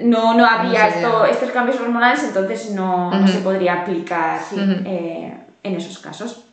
[0.00, 4.40] no, no habría estos cambios hormonales, entonces no, se podría aplicar
[4.84, 6.44] eh, en esos casos.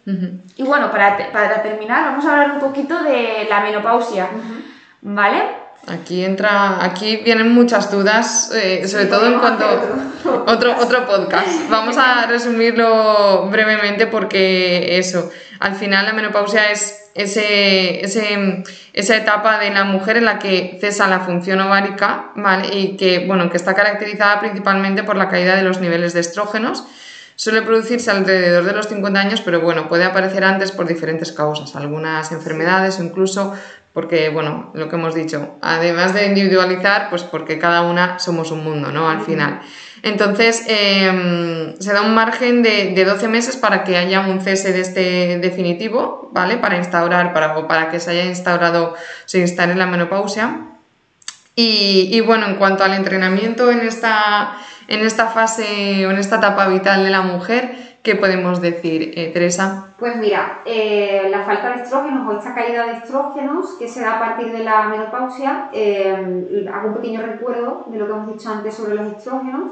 [0.56, 4.30] Y bueno, para, para, terminar, vamos a hablar un poquito de la menopausia.
[5.02, 5.65] ¿Vale?
[5.88, 9.66] Aquí entra, aquí vienen muchas dudas, eh, sobre todo en cuanto
[10.48, 11.48] otro, otro podcast.
[11.70, 15.30] Vamos a resumirlo brevemente porque eso,
[15.60, 18.64] al final la menopausia es ese, ese,
[18.94, 22.76] esa etapa de la mujer en la que cesa la función ovárica, ¿vale?
[22.76, 26.84] Y que, bueno, que está caracterizada principalmente por la caída de los niveles de estrógenos.
[27.38, 31.76] Suele producirse alrededor de los 50 años, pero bueno, puede aparecer antes por diferentes causas,
[31.76, 33.54] algunas enfermedades o incluso
[33.96, 38.62] porque, bueno, lo que hemos dicho, además de individualizar, pues porque cada una somos un
[38.62, 39.10] mundo, ¿no?
[39.10, 39.62] Al final.
[40.04, 44.74] Entonces, em, se da un margen de, de, 12 meses para que haya un cese
[44.74, 46.58] de este definitivo, ¿vale?
[46.58, 50.58] Para instaurar, para, o para que se haya instaurado, se instale la menopausia.
[51.56, 54.58] Y, y, bueno, en cuanto al entrenamiento en esta,
[54.90, 59.32] en esta fase o en esta etapa vital de la mujer, ¿Qué podemos decir, eh,
[59.34, 59.88] Teresa?
[59.98, 64.18] Pues mira, eh, la falta de estrógenos o esta caída de estrógenos que se da
[64.18, 68.52] a partir de la menopausia, eh, hago un pequeño recuerdo de lo que hemos dicho
[68.52, 69.72] antes sobre los estrógenos,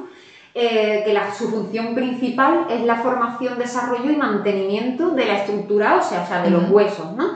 [0.51, 6.27] que su función principal es la formación, desarrollo y mantenimiento de la estructura ósea, o
[6.27, 7.32] sea, de los huesos, ¿no?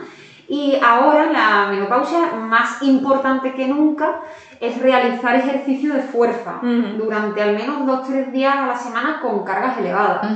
[0.49, 4.21] Y ahora la menopausia, más importante que nunca,
[4.59, 6.59] es realizar ejercicio de fuerza
[6.97, 10.27] durante al menos 2-3 días a la semana con cargas elevadas.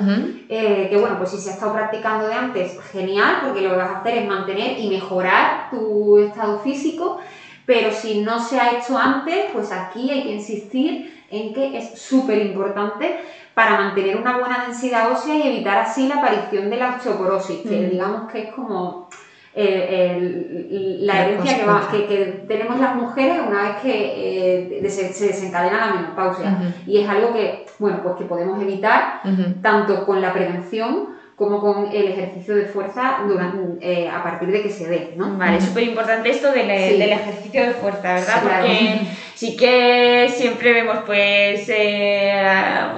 [0.49, 3.78] Eh, que bueno, pues si se ha estado practicando de antes, genial, porque lo que
[3.78, 7.20] vas a hacer es mantener y mejorar tu estado físico,
[7.66, 11.97] pero si no se ha hecho antes, pues aquí hay que insistir en que es
[11.99, 13.18] súper importante
[13.53, 17.89] para mantener una buena densidad ósea y evitar así la aparición de la osteoporosis, que
[17.89, 19.09] digamos que es como
[19.54, 21.58] eh, la herencia
[21.91, 26.74] que, que, tenemos las mujeres una vez que eh, se, desencadena la menopausia.
[26.88, 29.22] Y es algo que, bueno, pues que podemos evitar
[29.62, 34.62] tanto con la prevención como con el ejercicio de fuerza durante, eh, a partir de
[34.62, 35.38] que se dé, ¿no?
[35.38, 38.43] Vale, es súper importante esto del, del, ejercicio de fuerza, ¿verdad?
[38.43, 38.99] Porque
[39.34, 41.66] sí que siempre vemos pues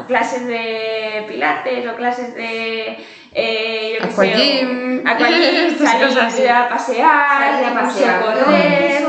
[0.08, 2.97] clases de pilates o clases de
[3.36, 5.03] eh, yo Aquagym,
[5.77, 9.03] salir a pasear, a pasear, correr,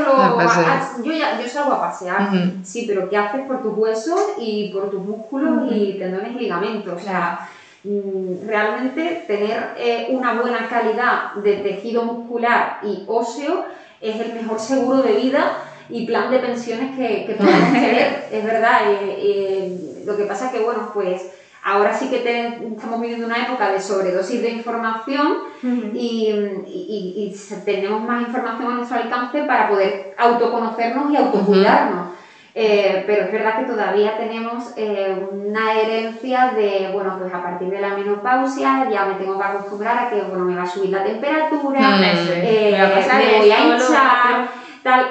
[1.04, 2.28] yo, ya, yo salgo a pasear,
[2.62, 6.94] sí, pero ¿qué haces por tus huesos y por tus músculos y tendones y ligamentos?
[6.94, 7.48] O sea,
[7.84, 13.66] mm, realmente tener eh, una buena calidad de tejido muscular y óseo
[14.00, 15.58] es el mejor seguro de vida
[15.88, 18.80] y plan de pensiones que, que podemos tener, es verdad.
[20.06, 21.22] lo que pasa es que, bueno, pues
[21.66, 25.38] Ahora sí que estamos viviendo una época de sobredosis de información
[25.94, 27.34] y,
[27.64, 32.08] tenemos más información a nuestro alcance para poder autoconocernos y autocuidarnos.
[32.56, 37.68] Eh, pero es verdad que todavía tenemos eh, una herencia de, bueno, pues a partir
[37.68, 40.90] de la menopausia ya me tengo que acostumbrar a que, bueno, me va a subir
[40.90, 44.48] la temperatura, eh, me voy a hinchar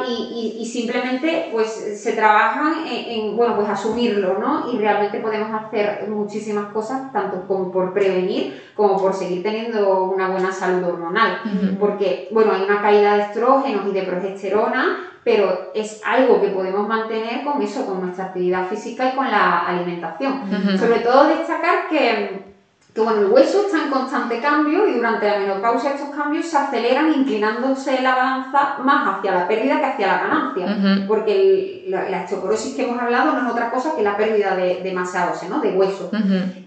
[0.07, 1.67] y, y, simplemente pues
[1.99, 4.71] se trabajan en, bueno, pues asumirlo, ¿no?
[4.71, 10.29] Y realmente podemos hacer muchísimas cosas, tanto como por prevenir, como por seguir teniendo una
[10.29, 11.41] buena salud hormonal,
[11.79, 16.87] porque, bueno, hay una caída de estrógenos y de progesterona, pero es algo que podemos
[16.87, 20.77] mantener con eso, con nuestra actividad física y con la alimentación.
[20.77, 22.52] Sobre todo destacar que
[22.93, 26.57] que bueno, el hueso está en constante cambio y durante la menopausia estos cambios se
[26.57, 32.75] aceleran inclinándose la balanza más hacia la pérdida que hacia la ganancia, porque la, osteoporosis
[32.75, 35.59] que hemos hablado no es otra cosa que la pérdida de, masa ósea, ¿no?
[35.59, 36.11] de hueso.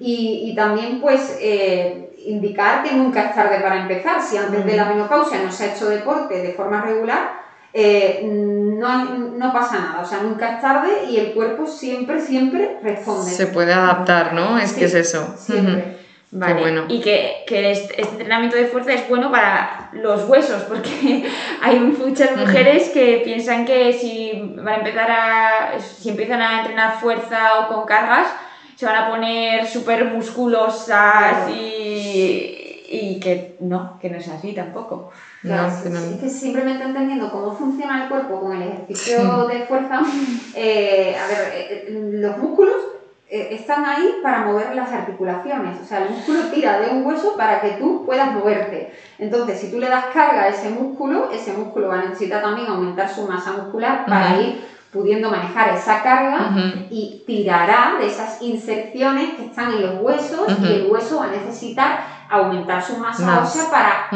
[0.01, 4.87] y, también pues eh, indicar que nunca es tarde para empezar, si antes de la
[4.87, 10.05] menopausia no se ha hecho deporte de forma regular, eh, no, no, pasa nada, o
[10.05, 13.31] sea, nunca es tarde y el cuerpo siempre, siempre responde.
[13.31, 14.59] Se puede adaptar, ¿no?
[14.59, 15.35] Es que es eso.
[15.37, 16.06] Siempre.
[16.33, 16.85] Vale.
[16.89, 21.25] Y que, este, este, entrenamiento de fuerza es bueno para los huesos, porque
[21.63, 25.81] hay muchas mujeres que piensan que si van a empezar a.
[25.81, 28.27] si empiezan a entrenar fuerza o con cargas,
[28.75, 35.11] se van a poner súper musculosas y, y que no, que no es así tampoco.
[35.43, 36.01] Claro, No, sí, que no.
[36.01, 40.01] sí, es que simplemente entendiendo cómo funciona el cuerpo con el ejercicio de fuerza,
[40.57, 42.96] eh, a ver, eh, eh, los músculos
[43.29, 47.35] eh, están ahí para mover las articulaciones, o sea, el músculo tira de un hueso
[47.37, 48.93] para que tú puedas moverte.
[49.19, 52.69] Entonces, si tú le das carga a ese músculo, ese músculo va a necesitar también
[52.69, 56.51] aumentar su masa muscular para ir pudiendo manejar esa carga
[56.91, 61.29] y tirará de esas inserciones que están en los huesos y el hueso va a
[61.31, 61.99] necesitar
[62.31, 64.09] aumentar su masa ósea para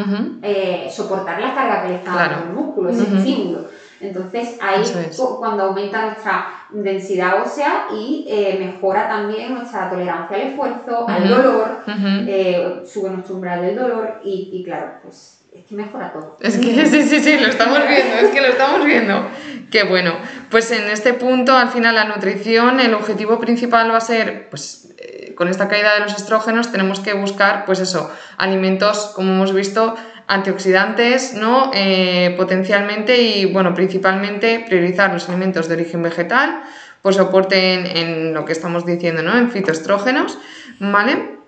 [0.43, 2.37] eh, soportar la carga que le está Claro.
[2.37, 3.61] dando el músculo, ese estímulo.
[4.01, 5.17] Entonces ahí es.
[5.17, 11.29] cu- cuando aumenta nuestra densidad ósea y eh, mejora también nuestra tolerancia al esfuerzo, al
[11.29, 12.07] dolor, Ujú.
[12.27, 16.37] eh, sube nuestro umbral del dolor y, y claro, pues es que mejora todo.
[16.41, 19.27] Es que sí, sí, sí, lo estamos viendo, es que lo estamos viendo.
[19.71, 20.15] Qué bueno.
[20.51, 24.93] Pues en este punto, al final, la nutrición, el objetivo principal va a ser, pues,
[24.99, 29.53] eh, con esta caída de los estrógenos, tenemos que buscar, pues eso, alimentos, como hemos
[29.53, 29.95] visto,
[30.31, 31.73] antioxidantes, ¿no?
[31.75, 36.63] Eh, potencialmente y, bueno, principalmente priorizar los alimentos de origen vegetal,
[37.03, 39.37] pues soporte en, lo que estamos diciendo, ¿no?
[39.37, 40.39] En fitoestrógenos,
[40.79, 41.41] ¿vale?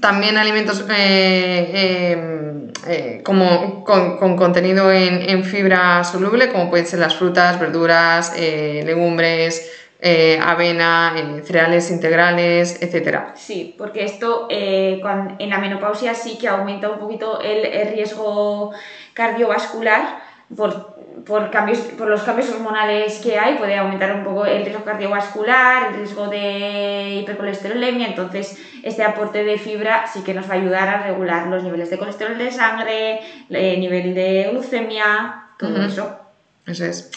[0.00, 7.14] También alimentos eh, eh, como con, con contenido en, fibra soluble, como pueden ser las
[7.16, 9.70] frutas, verduras, legumbres,
[10.00, 13.32] eh, avena, eh, cereales integrales, etcétera.
[13.36, 15.00] Sí, porque esto eh,
[15.38, 18.72] en la menopausia sí que aumenta un poquito el, el riesgo
[19.12, 20.20] cardiovascular
[20.56, 20.94] por,
[21.26, 25.88] por, cambios, por los cambios hormonales que hay, puede aumentar un poco el riesgo cardiovascular,
[25.88, 30.88] el riesgo de hipercolesterolemia, entonces este aporte de fibra sí que nos va a ayudar
[30.88, 33.20] a regular los niveles de colesterol de sangre,
[33.50, 36.20] el nivel de glucemia, todo eso.
[36.66, 37.10] Eso es.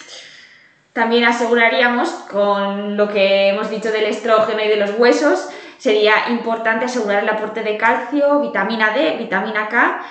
[0.93, 6.85] También aseguraríamos, con lo que hemos dicho del estrógeno y de los huesos, sería importante
[6.85, 10.01] asegurar el aporte de calcio, vitamina D, vitamina K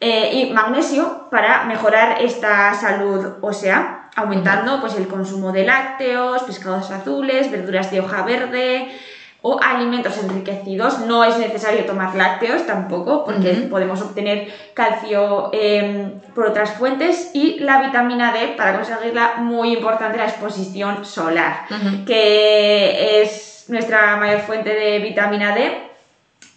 [0.00, 6.90] eh, y magnesio para mejorar esta salud ósea, aumentando pues, el consumo de lácteos, pescados
[6.92, 8.96] azules, verduras de hoja verde
[9.42, 11.00] o alimentos enriquecidos.
[11.00, 17.60] No es necesario tomar lácteos tampoco, porque podemos obtener calcio eh, por otras fuentes y
[17.60, 21.66] la vitamina D para conseguirla muy importante la exposición solar
[22.06, 25.88] que es nuestra mayor fuente de vitamina D.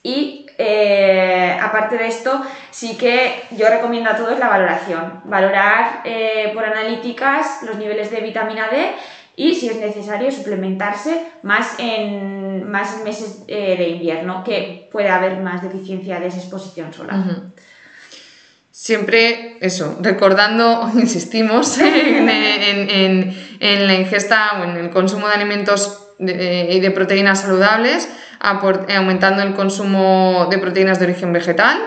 [0.04, 5.22] Y eh, aparte de esto, sí que yo recomiendo a todos la valoración.
[5.26, 8.96] Valorar eh, por analíticas los niveles de vitamina D
[9.36, 15.10] y, si es necesario, suplementarse más en, más en meses eh, de invierno, que puede
[15.10, 17.16] haber más deficiencia de esa exposición solar.
[18.72, 25.36] Siempre eso, recordando, insistimos, en, en- en- en la ingesta o en el consumo de
[25.36, 28.08] alimentos de- y de proteínas saludables,
[28.88, 31.78] eh, aumentando el consumo de proteínas de origen vegetal,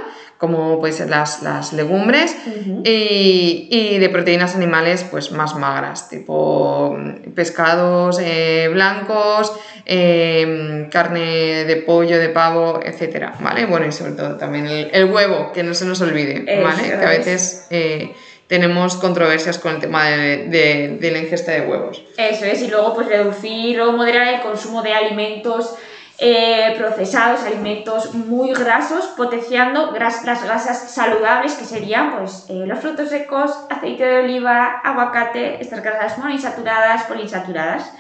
[0.46, 2.36] como pueden ser las, las legumbres,
[2.84, 9.52] y, y de proteínas animales pues más magras, tipo mm, pescados eh, blancos,
[9.86, 13.66] eh, carne de pollo, de pavo, etcétera, ¿vale?
[13.66, 16.82] Bueno, y sobre todo también el, el huevo, que no se nos olvide, ¿vale?
[16.88, 17.18] Que a es.
[17.18, 18.12] veces eh,
[18.46, 22.02] tenemos controversias con el tema de, de- de la ingesta de huevos.
[22.18, 25.74] Eso es, y luego pues reducir o moderar el consumo de alimentos
[26.18, 32.78] eh, procesados, alimentos muy grasos, potenciando gras- las grasas saludables que serían pues eh, los
[32.78, 37.92] frutos secos, aceite de oliva, aguacate, estas grasas monoinsaturadas, poliinsaturadas.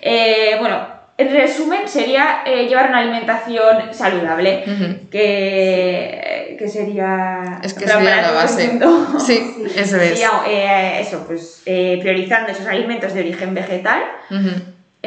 [0.00, 0.86] Eh, bueno,
[1.18, 5.08] en resumen sería llevar una alimentación saludable, Ujú.
[5.10, 7.58] que, que sería...
[7.62, 8.78] Es que sería la base.
[9.18, 10.20] Sí, eso es.
[11.00, 14.02] Eso, pues priorizando esos alimentos de origen vegetal.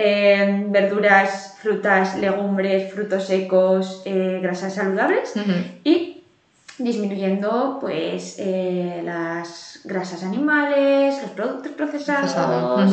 [0.02, 5.52] Eh, verduras, frutas, legumbres, frutos secos, eh, grasas saludables Ujú.
[5.84, 6.24] y
[6.78, 12.88] disminuyendo pues eh, las grasas animales, los productos procesados, Procesado,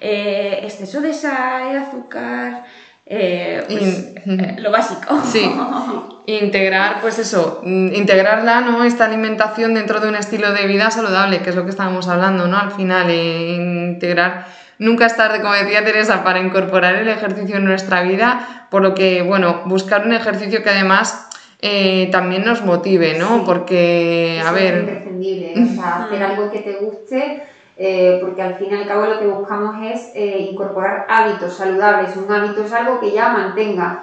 [0.00, 2.64] eh, exceso de sal, azúcar,
[3.12, 5.20] eh, pues, eh, lo básico.
[5.24, 5.50] Sí.
[6.26, 8.84] Integrar, pues eso, mm, integrarla, ¿no?
[8.84, 12.46] Esta alimentación dentro de un estilo de vida saludable, que es lo que estábamos hablando,
[12.46, 12.56] ¿no?
[12.56, 14.46] Al final, eh, integrar,
[14.80, 18.94] nunca es tarde, como decía Teresa, para incorporar el ejercicio en nuestra vida, por lo
[18.94, 21.28] que, bueno, buscar un ejercicio que además
[21.60, 23.38] eh, también nos motive, ¿no?
[23.38, 23.42] Sí.
[23.46, 27.42] Porque, a es ver, imprescindible, o sea, hacer algo que te guste,
[27.82, 32.14] eh, porque al fin y al cabo lo que buscamos es eh, incorporar hábitos saludables.
[32.14, 33.98] Un hábito es algo que ya mantenga.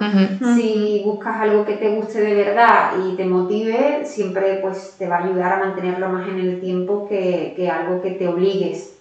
[0.56, 5.18] Si buscas algo que te guste de verdad y te motive, siempre pues te va
[5.18, 8.96] a ayudar a mantenerlo más en el tiempo que, que algo que te obligues.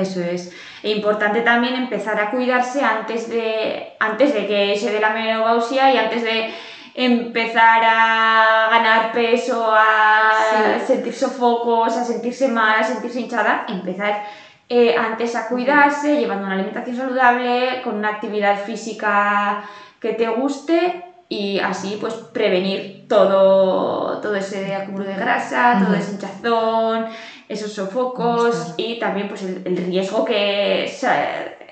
[0.00, 0.50] Eso es.
[0.82, 5.92] E importante también empezar a cuidarse antes de, antes de que se dé la menopausia
[5.92, 6.54] y antes de
[6.94, 14.24] empezar a ganar peso, a sentir sofocos, a sentirse mal, a sentirse hinchada, empezar
[14.68, 19.64] eh, antes a cuidarse, llevando una alimentación saludable, con una actividad física
[20.00, 26.12] que te guste y así pues prevenir todo, todo ese acúmulo de grasa, todo ese
[26.12, 27.06] hinchazón,
[27.48, 30.90] esos sofocos y también pues el, riesgo que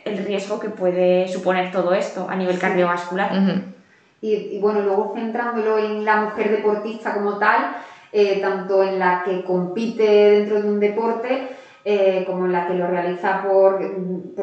[0.04, 3.32] el riesgo que puede suponer todo esto a nivel cardiovascular.
[4.22, 7.76] Y, bueno, luego centrándolo en la mujer deportista como tal,
[8.12, 11.48] eh, tanto en la que compite dentro de un deporte,
[11.84, 13.80] eh, como en la que lo realiza por,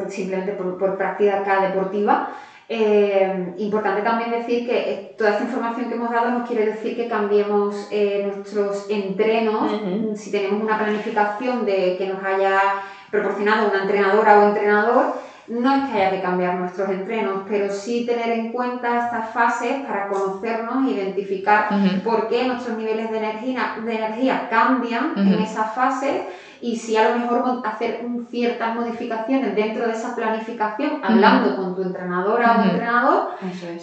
[0.10, 2.30] simplemente por, por práctica deportiva,
[2.70, 7.08] eh, importante también decir que toda esta información que hemos dado no quiere decir que
[7.08, 7.90] cambiemos
[8.24, 9.72] nuestros entrenos.
[10.16, 12.60] Si tenemos una planificación de que nos haya
[13.12, 15.14] proporcionado una entrenadora o entrenador,
[15.48, 19.86] no es que haya que cambiar nuestros entrenos, pero sí tener en cuenta estas fases
[19.86, 21.70] para conocernos, identificar
[22.04, 26.24] por qué nuestros niveles de energía, de energía cambian en esas fases
[26.60, 31.84] y si a lo mejor hacer ciertas modificaciones dentro de esa planificación, hablando con tu
[31.84, 33.30] entrenadora o entrenador,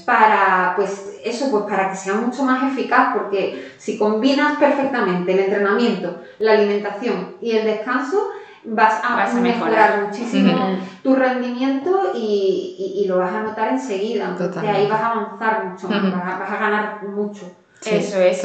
[0.05, 5.39] para pues eso, pues para que sea mucho más eficaz, porque si combinas perfectamente el
[5.41, 8.31] entrenamiento, la alimentación y el descanso,
[8.65, 14.29] vas a, mejorar, muchísimo tu rendimiento y, lo vas a notar enseguida.
[14.31, 17.43] Entonces ahí vas a avanzar mucho vas, a, ganar mucho.
[17.85, 18.41] Eso es.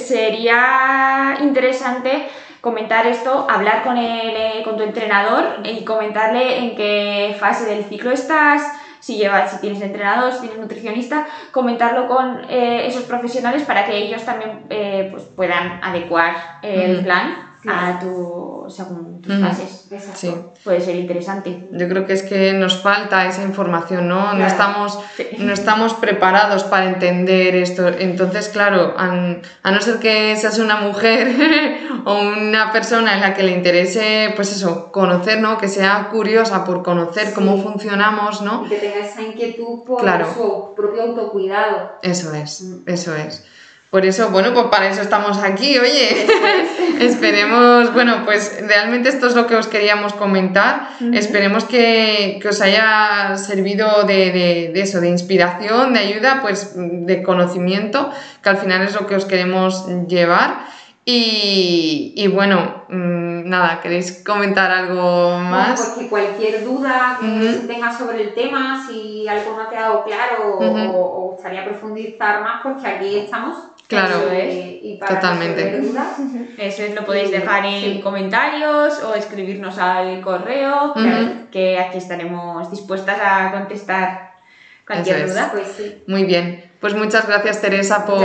[0.00, 2.28] sería interesante
[2.60, 7.84] comentar esto, hablar con, el, eh, con tu entrenador y comentarle en qué fase del
[7.84, 8.62] ciclo estás,
[8.98, 13.96] si llevas, si tienes entrenador, si tienes nutricionista, comentarlo con eh, esos profesionales para que
[13.96, 19.88] ellos también eh, pues puedan adecuar el plan a tu, según tus fases.
[20.14, 20.34] Sí.
[20.62, 21.68] Puede ser interesante.
[21.72, 24.34] Yo creo que es que nos falta esa información, ¿no?
[24.34, 24.98] No, estamos,
[25.38, 27.88] no estamos preparados para entender esto.
[27.88, 33.42] Entonces, claro, a, no ser que seas una mujer o una persona en la que
[33.42, 35.58] le interese, pues eso, conocer, ¿no?
[35.58, 38.64] Que sea curiosa por conocer cómo funcionamos, ¿no?
[38.66, 40.02] Y que tenga esa inquietud por
[40.34, 41.92] su propio autocuidado.
[42.02, 42.88] Eso es, mm.
[42.88, 43.44] eso es.
[43.94, 46.26] Por eso, bueno, pues para eso estamos aquí, oye.
[47.00, 50.88] Esperemos, bueno, pues realmente esto es lo que os queríamos comentar.
[51.12, 58.10] Esperemos que, os haya servido de, eso, de inspiración, de ayuda, pues de conocimiento,
[58.42, 60.64] que al final es lo que os queremos llevar.
[61.04, 65.78] Y, bueno, mm, nada, ¿queréis comentar algo más?
[65.78, 70.58] Bueno, pues cualquier duda que tengas sobre el tema, si algo no ha quedado claro
[70.58, 75.82] o, gustaría profundizar más, pues que aquí estamos Claro, y para totalmente.
[76.58, 80.94] Eso es, lo podéis dejar en comentarios o escribirnos al correo,
[81.50, 84.34] que aquí estaremos dispuestas a contestar
[84.86, 85.50] cualquier duda.
[85.52, 86.64] Pues Muy bien.
[86.80, 88.20] Pues muchas gracias Teresa por,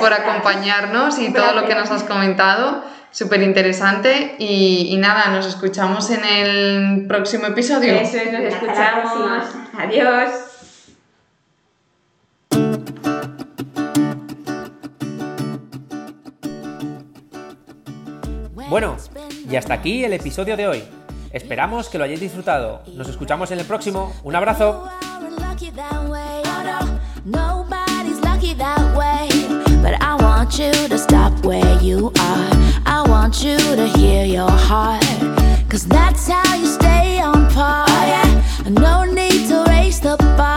[0.00, 2.82] por acompañarnos y todo lo que nos has comentado.
[3.12, 7.94] Súper interesante y, y, nada, nos escuchamos en el próximo episodio.
[7.94, 9.48] Eso es, nos escuchamos.
[9.76, 10.49] Adiós.
[18.70, 18.96] Bueno,
[19.50, 20.84] y hasta aquí el episodio de hoy.
[21.32, 22.82] Esperamos que lo hayáis disfrutado.
[22.94, 24.14] Nos escuchamos en el próximo.
[24.22, 24.88] Un abrazo.
[35.68, 37.48] Cause that's how you stay on
[40.36, 40.50] par.